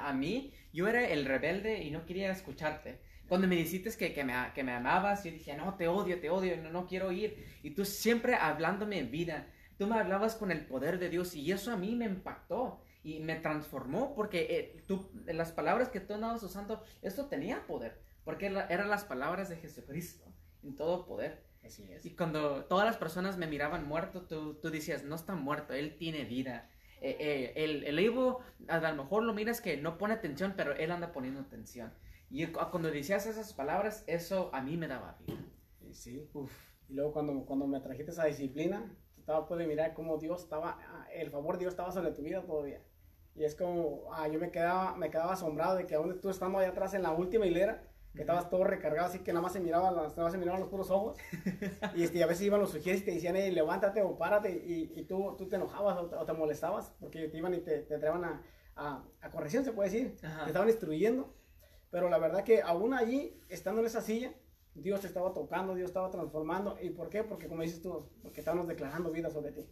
a 0.00 0.12
mí, 0.12 0.52
yo 0.72 0.88
era 0.88 1.08
el 1.08 1.24
rebelde 1.24 1.82
y 1.82 1.90
no 1.90 2.04
quería 2.04 2.30
escucharte. 2.30 3.00
Cuando 3.30 3.46
me 3.46 3.54
dijiste 3.54 3.96
que, 3.96 4.12
que, 4.12 4.24
me, 4.24 4.34
que 4.56 4.64
me 4.64 4.72
amabas, 4.72 5.22
yo 5.22 5.30
dije, 5.30 5.56
no, 5.56 5.76
te 5.76 5.86
odio, 5.86 6.20
te 6.20 6.30
odio, 6.30 6.56
no, 6.56 6.70
no 6.70 6.88
quiero 6.88 7.12
ir. 7.12 7.46
Y 7.62 7.70
tú 7.70 7.84
siempre 7.84 8.34
hablándome 8.34 8.98
en 8.98 9.12
vida, 9.12 9.46
tú 9.78 9.86
me 9.86 9.96
hablabas 9.96 10.34
con 10.34 10.50
el 10.50 10.66
poder 10.66 10.98
de 10.98 11.10
Dios 11.10 11.36
y 11.36 11.52
eso 11.52 11.70
a 11.70 11.76
mí 11.76 11.94
me 11.94 12.06
impactó 12.06 12.82
y 13.04 13.20
me 13.20 13.36
transformó 13.36 14.16
porque 14.16 14.48
eh, 14.50 14.82
tú, 14.88 15.12
las 15.26 15.52
palabras 15.52 15.90
que 15.90 16.00
tú 16.00 16.14
andabas 16.14 16.42
usando, 16.42 16.82
eso 17.02 17.26
tenía 17.26 17.68
poder, 17.68 18.02
porque 18.24 18.46
eran 18.46 18.90
las 18.90 19.04
palabras 19.04 19.48
de 19.48 19.58
Jesucristo 19.58 20.24
en 20.64 20.74
todo 20.74 21.06
poder. 21.06 21.44
Así 21.64 21.88
es. 21.88 22.04
Y 22.04 22.16
cuando 22.16 22.64
todas 22.64 22.84
las 22.84 22.96
personas 22.96 23.36
me 23.36 23.46
miraban 23.46 23.86
muerto, 23.86 24.22
tú, 24.22 24.54
tú 24.54 24.70
decías, 24.70 25.04
no 25.04 25.14
está 25.14 25.36
muerto, 25.36 25.72
él 25.72 25.96
tiene 25.96 26.24
vida. 26.24 26.68
Eh, 27.00 27.16
eh, 27.20 27.52
el, 27.54 27.84
el 27.84 27.96
Evo, 28.00 28.40
a 28.66 28.80
lo 28.80 29.04
mejor 29.04 29.22
lo 29.22 29.34
miras 29.34 29.60
que 29.60 29.76
no 29.76 29.98
pone 29.98 30.14
atención, 30.14 30.54
pero 30.56 30.72
él 30.72 30.90
anda 30.90 31.12
poniendo 31.12 31.38
atención. 31.38 31.92
Y 32.30 32.46
cuando 32.46 32.90
decías 32.90 33.26
esas 33.26 33.52
palabras, 33.52 34.04
eso 34.06 34.50
a 34.52 34.62
mí 34.62 34.76
me 34.76 34.86
daba 34.86 35.18
vida. 35.26 35.44
Sí. 35.90 36.28
Uf. 36.32 36.52
Y 36.88 36.94
luego 36.94 37.12
cuando, 37.12 37.44
cuando 37.44 37.66
me 37.66 37.80
trajiste 37.80 38.12
esa 38.12 38.24
disciplina, 38.24 38.96
estaba 39.18 39.46
puedes 39.46 39.66
mirar 39.66 39.94
cómo 39.94 40.16
Dios 40.18 40.42
estaba, 40.42 40.78
ah, 40.80 41.06
el 41.12 41.30
favor 41.30 41.54
de 41.56 41.60
Dios 41.60 41.72
estaba 41.72 41.90
sobre 41.90 42.12
tu 42.12 42.22
vida 42.22 42.42
todavía. 42.42 42.82
Y 43.34 43.44
es 43.44 43.54
como, 43.54 44.04
ah, 44.12 44.28
yo 44.28 44.38
me 44.38 44.50
quedaba, 44.50 44.96
me 44.96 45.10
quedaba 45.10 45.32
asombrado 45.32 45.76
de 45.76 45.86
que 45.86 45.94
aún 45.94 46.20
tú 46.20 46.30
estando 46.30 46.58
ahí 46.58 46.66
atrás 46.66 46.94
en 46.94 47.02
la 47.02 47.12
última 47.12 47.46
hilera, 47.46 47.82
que 48.14 48.22
estabas 48.22 48.50
todo 48.50 48.64
recargado, 48.64 49.06
así 49.06 49.20
que 49.20 49.32
nada 49.32 49.42
más 49.42 49.52
se 49.52 49.60
miraban, 49.60 49.94
nada 49.94 50.12
más 50.16 50.32
se 50.32 50.38
miraban 50.38 50.60
los 50.60 50.68
puros 50.68 50.90
ojos. 50.90 51.16
y, 51.94 52.02
este, 52.02 52.22
a 52.22 52.26
veces 52.26 52.46
iban 52.46 52.60
los 52.60 52.70
sugieres 52.70 53.02
y 53.02 53.04
te 53.04 53.12
decían, 53.12 53.36
hey, 53.36 53.52
levántate 53.52 54.02
o 54.02 54.16
párate, 54.18 54.50
y, 54.50 54.92
y 54.96 55.04
tú, 55.04 55.36
tú 55.38 55.48
te 55.48 55.56
enojabas 55.56 55.96
o 55.98 56.24
te, 56.24 56.32
molestabas, 56.32 56.92
porque 56.98 57.28
te 57.28 57.38
iban 57.38 57.54
y 57.54 57.58
te, 57.58 57.82
te 57.82 57.98
traían 57.98 58.24
a, 58.24 58.42
a, 58.74 59.04
a, 59.20 59.30
corrección, 59.30 59.64
se 59.64 59.72
puede 59.72 59.90
decir. 59.90 60.16
Te 60.16 60.46
estaban 60.46 60.68
instruyendo. 60.68 61.32
Pero 61.90 62.08
la 62.08 62.18
verdad 62.18 62.44
que 62.44 62.62
aún 62.62 62.94
allí, 62.94 63.40
estando 63.48 63.80
en 63.80 63.86
esa 63.86 64.00
silla, 64.00 64.32
Dios 64.74 65.00
te 65.00 65.08
estaba 65.08 65.32
tocando, 65.32 65.74
Dios 65.74 65.88
estaba 65.88 66.10
transformando. 66.10 66.78
¿Y 66.80 66.90
por 66.90 67.10
qué? 67.10 67.24
Porque 67.24 67.48
como 67.48 67.62
dices 67.62 67.82
tú, 67.82 68.08
porque 68.22 68.40
estábamos 68.40 68.68
declarando 68.68 69.10
vida 69.10 69.30
sobre 69.30 69.52
ti. 69.52 69.66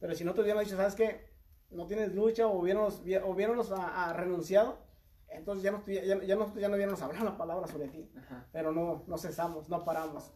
Pero 0.00 0.14
si 0.14 0.24
no 0.24 0.34
te 0.34 0.42
hubiéramos 0.42 0.64
dicho, 0.64 0.76
¿sabes 0.76 0.94
qué? 0.94 1.32
No 1.70 1.86
tienes 1.86 2.14
lucha 2.14 2.46
o 2.46 2.58
hubiéramos, 2.58 3.02
o 3.04 3.74
a, 3.76 4.12
renunciado, 4.12 4.78
entonces 5.28 5.64
ya 5.64 5.72
no, 5.72 5.84
ya, 5.86 6.04
ya, 6.04 6.36
no, 6.36 6.54
ya 6.56 6.68
no 6.68 6.76
hubiéramos 6.76 7.02
hablado 7.02 7.24
la 7.24 7.36
palabra 7.36 7.66
sobre 7.66 7.88
ti. 7.88 8.08
Pero 8.52 8.70
no, 8.72 9.04
no 9.08 9.18
cesamos, 9.18 9.68
no 9.68 9.84
paramos. 9.84 10.32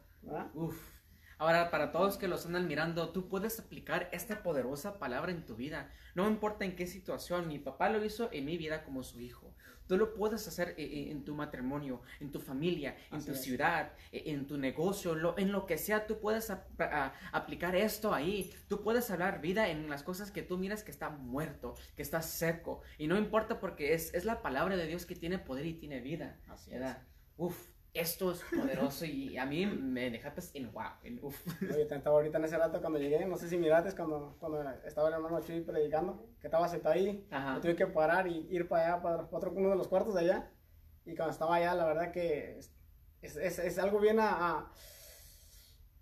Uf. 0.55 0.99
Ahora, 1.39 1.71
para 1.71 1.93
todos 1.93 2.19
que 2.19 2.27
los 2.27 2.45
andan 2.47 2.67
mirando, 2.67 3.11
tú 3.11 3.29
puedes 3.29 3.61
aplicar 3.61 4.09
esta 4.11 4.43
poderosa 4.43 4.99
palabra 4.99 5.31
en 5.31 5.47
tu 5.47 5.55
vida. 5.55 5.93
No 6.17 6.29
importa 6.29 6.65
en 6.65 6.75
qué 6.75 6.89
situación, 6.89 7.47
mi 7.47 7.61
papá 7.61 7.91
lo 7.91 8.05
hizo 8.05 8.29
en 8.33 8.45
mi 8.45 8.59
vida 8.59 8.83
como 8.83 9.05
su 9.05 9.21
hijo. 9.21 9.55
Tú 9.89 9.97
lo 9.97 10.15
puedes 10.15 10.47
hacer 10.47 10.75
eh, 10.77 10.85
eh, 10.85 11.11
en 11.11 11.25
tu 11.25 11.35
matrimonio, 11.35 12.03
en 12.21 12.31
tu 12.31 12.41
familia, 12.41 12.97
en 13.11 13.25
tu 13.25 13.35
ciudad, 13.35 13.93
eh, 14.13 14.25
en 14.27 14.47
tu 14.47 14.59
negocio, 14.59 15.17
en 15.39 15.51
lo 15.51 15.67
que 15.67 15.79
sea, 15.79 16.07
tú 16.07 16.21
puedes 16.21 16.53
aplicar 17.33 17.75
esto 17.75 18.15
ahí. 18.15 18.53
Tú 18.69 18.83
puedes 18.83 19.11
hablar 19.11 19.41
vida 19.41 19.69
en 19.69 19.89
las 19.89 20.03
cosas 20.03 20.31
que 20.31 20.43
tú 20.43 20.59
miras 20.59 20.85
que 20.85 20.91
está 20.91 21.09
muerto, 21.09 21.75
que 21.97 22.03
está 22.03 22.21
seco. 22.23 22.83
Y 22.99 23.07
no 23.07 23.17
importa 23.17 23.59
porque 23.61 23.95
es, 23.95 24.13
es 24.15 24.25
la 24.25 24.43
palabra 24.43 24.77
de 24.77 24.87
Dios 24.87 25.07
que 25.07 25.17
tiene 25.17 25.39
poder 25.39 25.67
y 25.67 25.75
tiene 25.75 26.01
vida. 26.01 26.39
Así 26.49 26.71
¿verdad? 26.71 27.03
Uf, 27.39 27.69
esto 27.95 28.33
es 28.33 28.43
poderoso 28.55 29.05
y 29.05 29.37
a 29.37 29.47
mí 29.47 29.67
me 29.67 30.11
dejaste 30.11 30.41
pues, 30.41 30.55
en 30.55 30.73
wow, 30.73 30.91
en 31.03 31.19
uf. 31.23 31.37
Oye, 31.63 31.83
estaba 31.83 32.17
ahorita 32.17 32.39
en 32.39 32.45
ese 32.45 32.59
rato 32.59 32.81
cuando 32.81 32.99
llegué, 32.99 33.25
no 33.27 33.37
sé 33.37 33.49
si 33.49 33.57
miraste 33.57 33.95
cuando, 33.97 34.37
cuando 34.39 34.63
estaba 34.85 35.09
el 35.09 35.15
hermano 35.15 35.41
Chuy 35.41 35.61
predicando, 35.63 36.27
que 36.41 36.47
estaba 36.47 36.69
sentado 36.69 36.95
ahí, 36.95 37.27
Ajá. 37.31 37.61
tuve 37.61 37.77
que 37.77 37.87
parar 37.87 38.27
y 38.29 38.47
ir 38.51 38.69
para 38.69 38.95
allá, 38.95 39.03
para 39.03 39.29
otro, 39.31 39.53
uno 39.53 39.71
de 39.71 39.77
los 39.77 39.89
cuartos 39.89 40.15
de 40.15 40.21
allá, 40.21 40.51
y 41.05 41.17
cuando 41.17 41.33
estaba 41.33 41.57
allá, 41.57 41.75
la 41.75 41.87
verdad 41.87 42.13
que 42.13 42.59
es, 42.59 43.37
es, 43.37 43.59
es, 43.59 43.79
algo 43.79 43.99
bien, 43.99 44.19
a, 44.21 44.71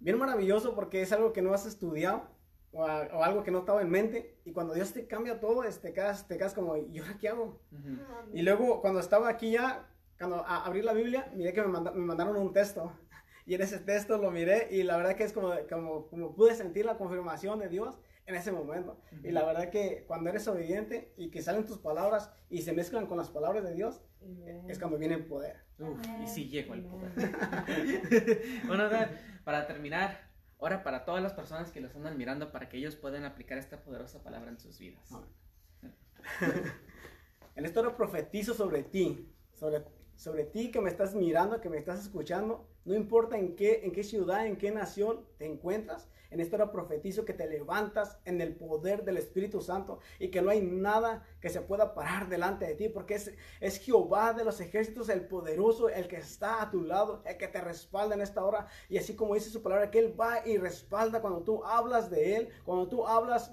bien 0.01 0.19
maravilloso 0.19 0.75
porque 0.75 1.03
es 1.03 1.13
algo 1.13 1.33
que 1.33 1.43
no 1.43 1.55
has 1.55 1.67
estudiado, 1.67 2.29
o, 2.73 2.83
o, 2.83 3.25
algo 3.25 3.43
que 3.43 3.51
no 3.51 3.61
estaba 3.61 3.81
en 3.81 3.89
mente. 3.89 4.39
Y 4.45 4.53
cuando 4.53 4.75
Dios 4.75 4.93
te 4.93 5.07
cambia 5.07 5.41
todo, 5.41 5.63
te 5.63 5.93
quedas, 5.95 6.27
te 6.29 6.37
quedas 6.37 6.53
como, 6.53 6.77
¿y 6.77 6.99
ahora 6.99 7.17
qué 7.19 7.29
hago? 7.29 7.63
Y 8.35 8.43
luego 8.43 8.83
cuando 8.83 9.01
estaba 9.01 9.29
aquí 9.29 9.53
ya, 9.53 9.89
cuando 10.19 10.45
abrí 10.47 10.83
la 10.83 10.93
Biblia, 10.93 11.31
miré 11.35 11.53
que 11.53 11.63
me, 11.63 11.69
mandaron 11.69 12.37
un 12.37 12.53
texto. 12.53 12.93
Y 13.49 13.55
en 13.55 13.63
ese 13.63 13.79
texto 13.79 14.19
lo 14.19 14.33
miré 14.33 14.67
y 14.73 14.83
la 14.83 14.97
verdad 14.97 15.15
que 15.15 15.23
es 15.23 15.33
como, 15.33 15.55
como, 15.71 16.09
como 16.09 16.35
pude 16.35 16.53
sentir 16.57 16.85
la 16.85 16.99
confirmación 16.99 17.61
de 17.61 17.69
Dios 17.69 17.97
en 18.27 18.35
ese 18.35 18.53
momento. 18.53 19.01
Y 19.23 19.31
la 19.31 19.45
verdad 19.45 19.71
que 19.71 20.05
cuando 20.07 20.31
eres 20.31 20.47
obediente 20.49 21.13
y 21.17 21.31
que 21.31 21.43
salen 21.43 21.65
tus 21.65 21.79
palabras 21.79 22.31
y 22.51 22.63
se 22.63 22.73
mezclan 22.73 23.07
con 23.07 23.17
las 23.17 23.31
palabras 23.31 23.63
de 23.65 23.73
Dios, 23.75 24.03
es 24.69 24.79
cuando 24.79 24.99
viene 24.99 25.15
el 25.15 25.25
poder. 25.25 25.63
y 26.23 26.27
sí 26.27 26.49
llego 26.49 26.73
al 26.73 26.83
poder. 26.83 27.13
bueno, 28.67 28.89
para 29.45 29.67
terminar, 29.67 30.29
ahora 30.59 30.83
para 30.83 31.05
todas 31.05 31.23
las 31.23 31.33
personas 31.33 31.71
que 31.71 31.81
los 31.81 31.95
andan 31.95 32.19
mirando, 32.19 32.51
para 32.51 32.69
que 32.69 32.79
ellos 32.79 32.97
puedan 32.97 33.25
aplicar 33.25 33.59
esta 33.59 33.81
poderosa 33.83 34.23
palabra 34.23 34.51
en 34.51 34.59
sus 34.59 34.79
vidas. 34.79 35.09
en 37.55 37.65
esto 37.65 37.83
lo 37.83 37.97
profetizo 37.97 38.55
sobre 38.55 38.83
ti, 38.83 39.33
sobre 39.55 39.85
sobre 40.17 40.45
ti 40.45 40.71
que 40.71 40.81
me 40.81 40.91
estás 40.91 41.15
mirando, 41.15 41.61
que 41.61 41.69
me 41.69 41.79
estás 41.79 42.01
escuchando, 42.01 42.67
no 42.85 42.95
importa 42.95 43.37
en 43.39 43.55
qué, 43.55 43.81
en 43.85 43.93
qué 43.93 44.03
ciudad, 44.03 44.47
en 44.47 44.57
qué 44.57 44.71
nación 44.71 45.25
te 45.39 45.47
encuentras, 45.47 46.09
en 46.31 46.41
esta 46.41 46.57
hora 46.57 46.73
profetizo 46.73 47.25
que 47.25 47.35
te 47.35 47.49
levantas 47.49 48.19
en 48.25 48.41
el 48.41 48.57
poder 48.57 49.05
del 49.05 49.17
Espíritu 49.17 49.61
Santo 49.61 50.01
y 50.19 50.29
que 50.29 50.43
no 50.43 50.51
hay 50.51 50.61
nada 50.61 51.25
que 51.41 51.49
se 51.49 51.61
pueda 51.61 51.95
parar 51.95 52.29
delante 52.29 52.67
de 52.67 52.75
ti, 52.75 52.89
porque 52.89 53.15
es, 53.15 53.33
es 53.61 53.79
Jehová 53.79 54.33
de 54.33 54.45
los 54.45 54.61
ejércitos, 54.61 55.09
el 55.09 55.27
poderoso, 55.27 55.89
el 55.89 56.09
que 56.09 56.17
está 56.17 56.63
a 56.63 56.71
tu 56.71 56.83
lado, 56.83 57.23
el 57.27 57.37
que 57.37 57.49
te 57.49 57.61
respalda 57.61 58.15
en 58.15 58.23
esta 58.23 58.45
hora. 58.45 58.67
Y 58.89 58.99
así 58.99 59.15
como 59.15 59.35
dice 59.35 59.51
su 59.51 59.63
palabra, 59.63 59.91
que 59.91 59.99
Él 59.99 60.19
va 60.19 60.47
y 60.47 60.59
respalda 60.59 61.21
cuando 61.21 61.43
tú 61.43 61.65
hablas 61.65 62.11
de 62.11 62.37
Él, 62.37 62.49
cuando 62.65 62.89
tú 62.89 63.07
hablas 63.07 63.53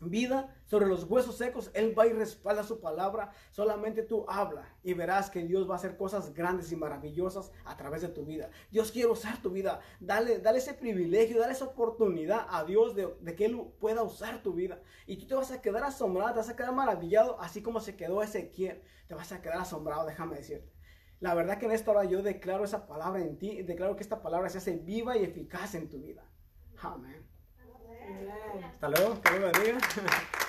vida 0.00 0.54
sobre 0.64 0.86
los 0.86 1.04
huesos 1.04 1.36
secos. 1.36 1.70
Él 1.74 1.98
va 1.98 2.06
y 2.06 2.12
respalda 2.12 2.62
su 2.62 2.80
palabra. 2.80 3.32
Solamente 3.50 4.02
tú 4.02 4.24
habla 4.28 4.74
y 4.82 4.94
verás 4.94 5.30
que 5.30 5.44
Dios 5.44 5.68
va 5.68 5.74
a 5.74 5.76
hacer 5.78 5.96
cosas 5.96 6.34
grandes 6.34 6.72
y 6.72 6.76
maravillosas 6.76 7.52
a 7.64 7.76
través 7.76 8.02
de 8.02 8.08
tu 8.08 8.24
vida. 8.24 8.50
Dios 8.70 8.92
quiere 8.92 9.10
usar 9.10 9.40
tu 9.42 9.50
vida. 9.50 9.80
Dale, 10.00 10.38
dale 10.38 10.58
ese 10.58 10.74
privilegio, 10.74 11.40
dale 11.40 11.52
esa 11.52 11.66
oportunidad 11.66 12.46
a 12.48 12.64
Dios 12.64 12.94
de, 12.94 13.14
que 13.36 13.46
Él 13.46 13.60
pueda 13.80 14.02
usar 14.02 14.42
tu 14.42 14.52
vida. 14.52 14.80
Y 15.06 15.16
tú 15.16 15.26
te 15.26 15.34
vas 15.34 15.50
a 15.50 15.60
quedar 15.60 15.84
asombrado, 15.84 16.32
te 16.32 16.38
vas 16.38 16.48
a 16.48 16.56
quedar 16.56 16.74
maravillado, 16.74 17.40
así 17.40 17.62
como 17.62 17.80
se 17.80 17.96
quedó 17.96 18.22
Ezequiel. 18.22 18.82
Te 19.08 19.14
vas 19.14 19.32
a 19.32 19.40
quedar 19.40 19.58
asombrado, 19.58 20.06
déjame 20.06 20.36
decirte. 20.36 20.72
La 21.20 21.34
verdad 21.34 21.58
que 21.58 21.66
en 21.66 21.72
esta 21.72 21.90
hora 21.90 22.04
yo 22.04 22.22
declaro 22.22 22.64
esa 22.64 22.86
palabra 22.86 23.22
en 23.22 23.38
ti 23.38 23.50
y 23.50 23.62
declaro 23.62 23.96
que 23.96 24.02
esta 24.02 24.20
palabra 24.20 24.50
se 24.50 24.58
hace 24.58 24.76
viva 24.76 25.16
y 25.16 25.24
eficaz 25.24 25.74
en 25.74 25.88
tu 25.88 25.98
vida. 25.98 26.28
Amén. 26.78 27.35
Hasta 28.72 28.88
luego, 28.88 29.20
que 29.22 29.38
Dios 29.38 29.52
bendiga. 29.52 29.78